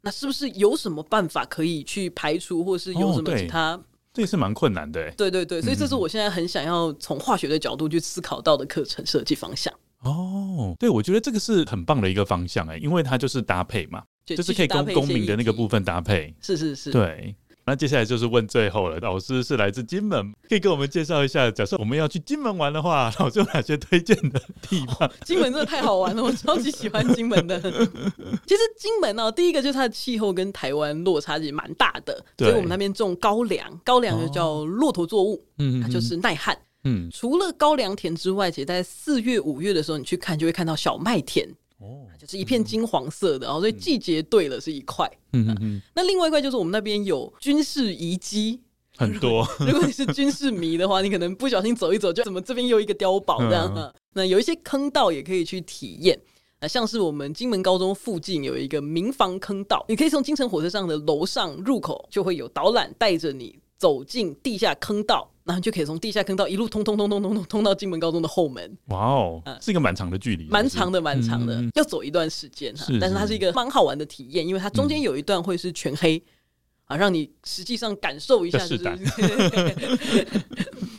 [0.09, 3.73] 那是不是有什么办法可以去排除，或是有什么其他？
[3.73, 3.85] 哦、
[4.15, 5.11] 这也是蛮困难的。
[5.11, 9.71] 对对对，所以这是我现在很想要从化学的角度去思考到的课程设计方向。
[10.01, 16.35] 哦，对，我觉得这个是很棒的一个方向哎，因为它就是搭配嘛，就是可以跟公民的那个部分搭配。
[16.41, 17.37] 是是是，对。
[17.69, 25.07] 那接下来就是问最后了，老师是来自金门，可以给我们介绍一下，假设我们要去金门玩的话，老师有哪些推荐的地方？
[25.07, 27.61] 哦， 金门真的太好玩了，我超级喜欢金门的。
[28.47, 36.59] 其实金门哦，第一个就是它的气候跟台湾落差也蛮大的，所以我们那边种高粱，高粱就叫骆驼作物，嗯，它就是耐旱。
[36.85, 41.47] 嗯，除了高粱田之外，其实在四月、五月的时候，你去看就会看到小麦田。
[41.81, 45.09] 哦，就是一片金黄色的，然后所以季节对了是一块。
[45.33, 48.61] 嗯嗯，那另外一块就是我们那边有军事遗迹
[48.97, 49.47] 很多。
[49.61, 53.73] 如果你是军事迷的话，你可能不小心走一走，就怎么这边又一个碉堡这样。
[53.77, 56.19] 嗯、那有一些坑道也可以去体验。
[56.61, 65.31] 那像是我们金门高中附近有一个民房坑道，你可以从金城火车站的楼上入口就会有导览带着你走进地下坑道。
[65.49, 68.77] 然后就可以从地下坑道一路通通通通通通通到金门高中的后门。
[68.89, 72.85] 哇哦，是一个蛮长的距离，蛮长的，蛮长的，要走一段时间哈。
[73.01, 76.23] 但是它是一个蛮好玩的体验，因为它中间有一段会是全黑
[76.85, 78.59] 啊，让你实际上感受一下。
[78.59, 78.79] 就是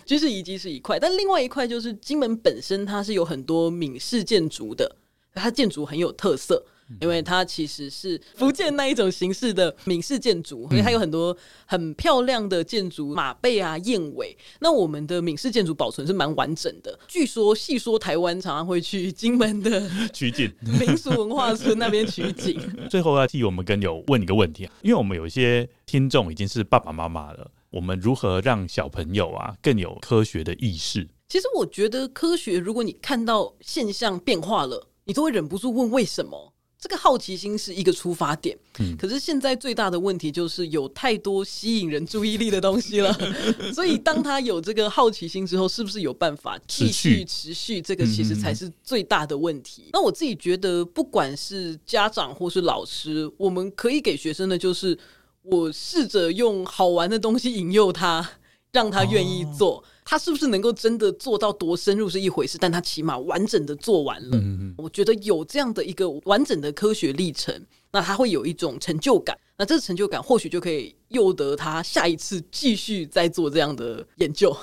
[0.04, 4.95] 军事遗迹是一块，但另外一块就是金门本身它是有很多闽式建筑的，
[5.36, 6.66] 它建筑很有特色。
[7.01, 11.35] 因为它其实是福建那一种形式的闽式建筑，所以它有很多
[11.65, 14.35] 很漂亮的建筑，马背啊、燕尾。
[14.59, 16.97] 那我们的闽式建筑保存是蛮完整的。
[17.07, 22.59] 据说细说台湾常常会去金门的 取景 民俗文化村那边取景。
[22.89, 31.07] 最后要替我们跟友问一个问题啊，因为我们有一些听众已经是爸爸妈妈了，我们如何让小朋友啊更有科学的意识？
[31.27, 36.53] 其实我觉得科学，如果你看到现象变化了，你都会忍不住问为什么。
[36.80, 43.13] 这个好奇心是一个出发点，嗯，可是现在最大的问题就是有太多吸引人注意力的东西了，
[43.75, 47.82] 所以当他有这个好奇心之后，是不是有办法继续持续？
[47.82, 49.89] 这个其实才是最大的问题。
[49.91, 54.97] 那我自己觉得，不管是家长或是老师，我们可以给学生的就是，
[55.43, 58.25] 我试着用好玩的东西引诱他，
[58.72, 59.84] 让他愿意做。
[60.03, 64.38] 他是不是能够真的做到多深入是一回事，但他起码完整的做完了。
[64.38, 69.38] 嗯、我觉得有这样的一个完整的科学历程，那他会有一种成就感。
[69.57, 74.55] 那这个成就感或许就可以诱得他下一次继续再做这样的研究。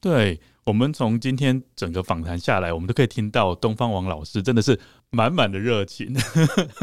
[0.00, 0.40] 对。
[0.64, 4.78] 我们从今天整个访谈下来，我们都可以听到东方王老师真的是
[5.12, 6.14] 满满的热情。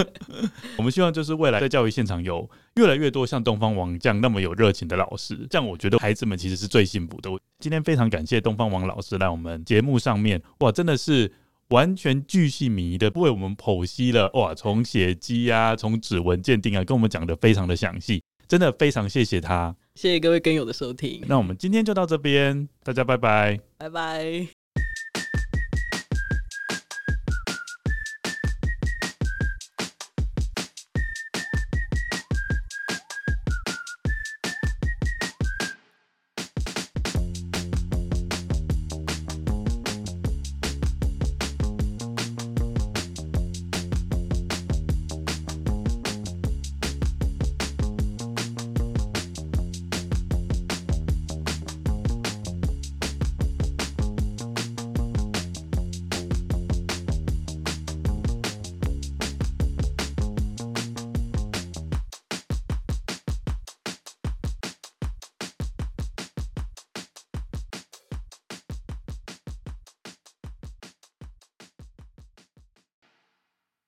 [0.77, 7.30] 我们希望就是未来在教育现场有越来越多像东方王这样那么有热情的老师，这样我觉得孩子们其实是最幸福的。
[7.59, 11.32] 今天非常感谢东方王老师来我们节目上面，哇，真的是
[11.69, 18.21] 完全巨细靡遗的为我们剖析了哇，从血迹啊，从指纹鉴定啊，跟我们讲的非常的详细。
[18.47, 21.23] 真的非常谢谢他，谢谢各位跟友的收听。
[21.27, 24.59] 那我们今天就到这边，大家拜拜，拜拜。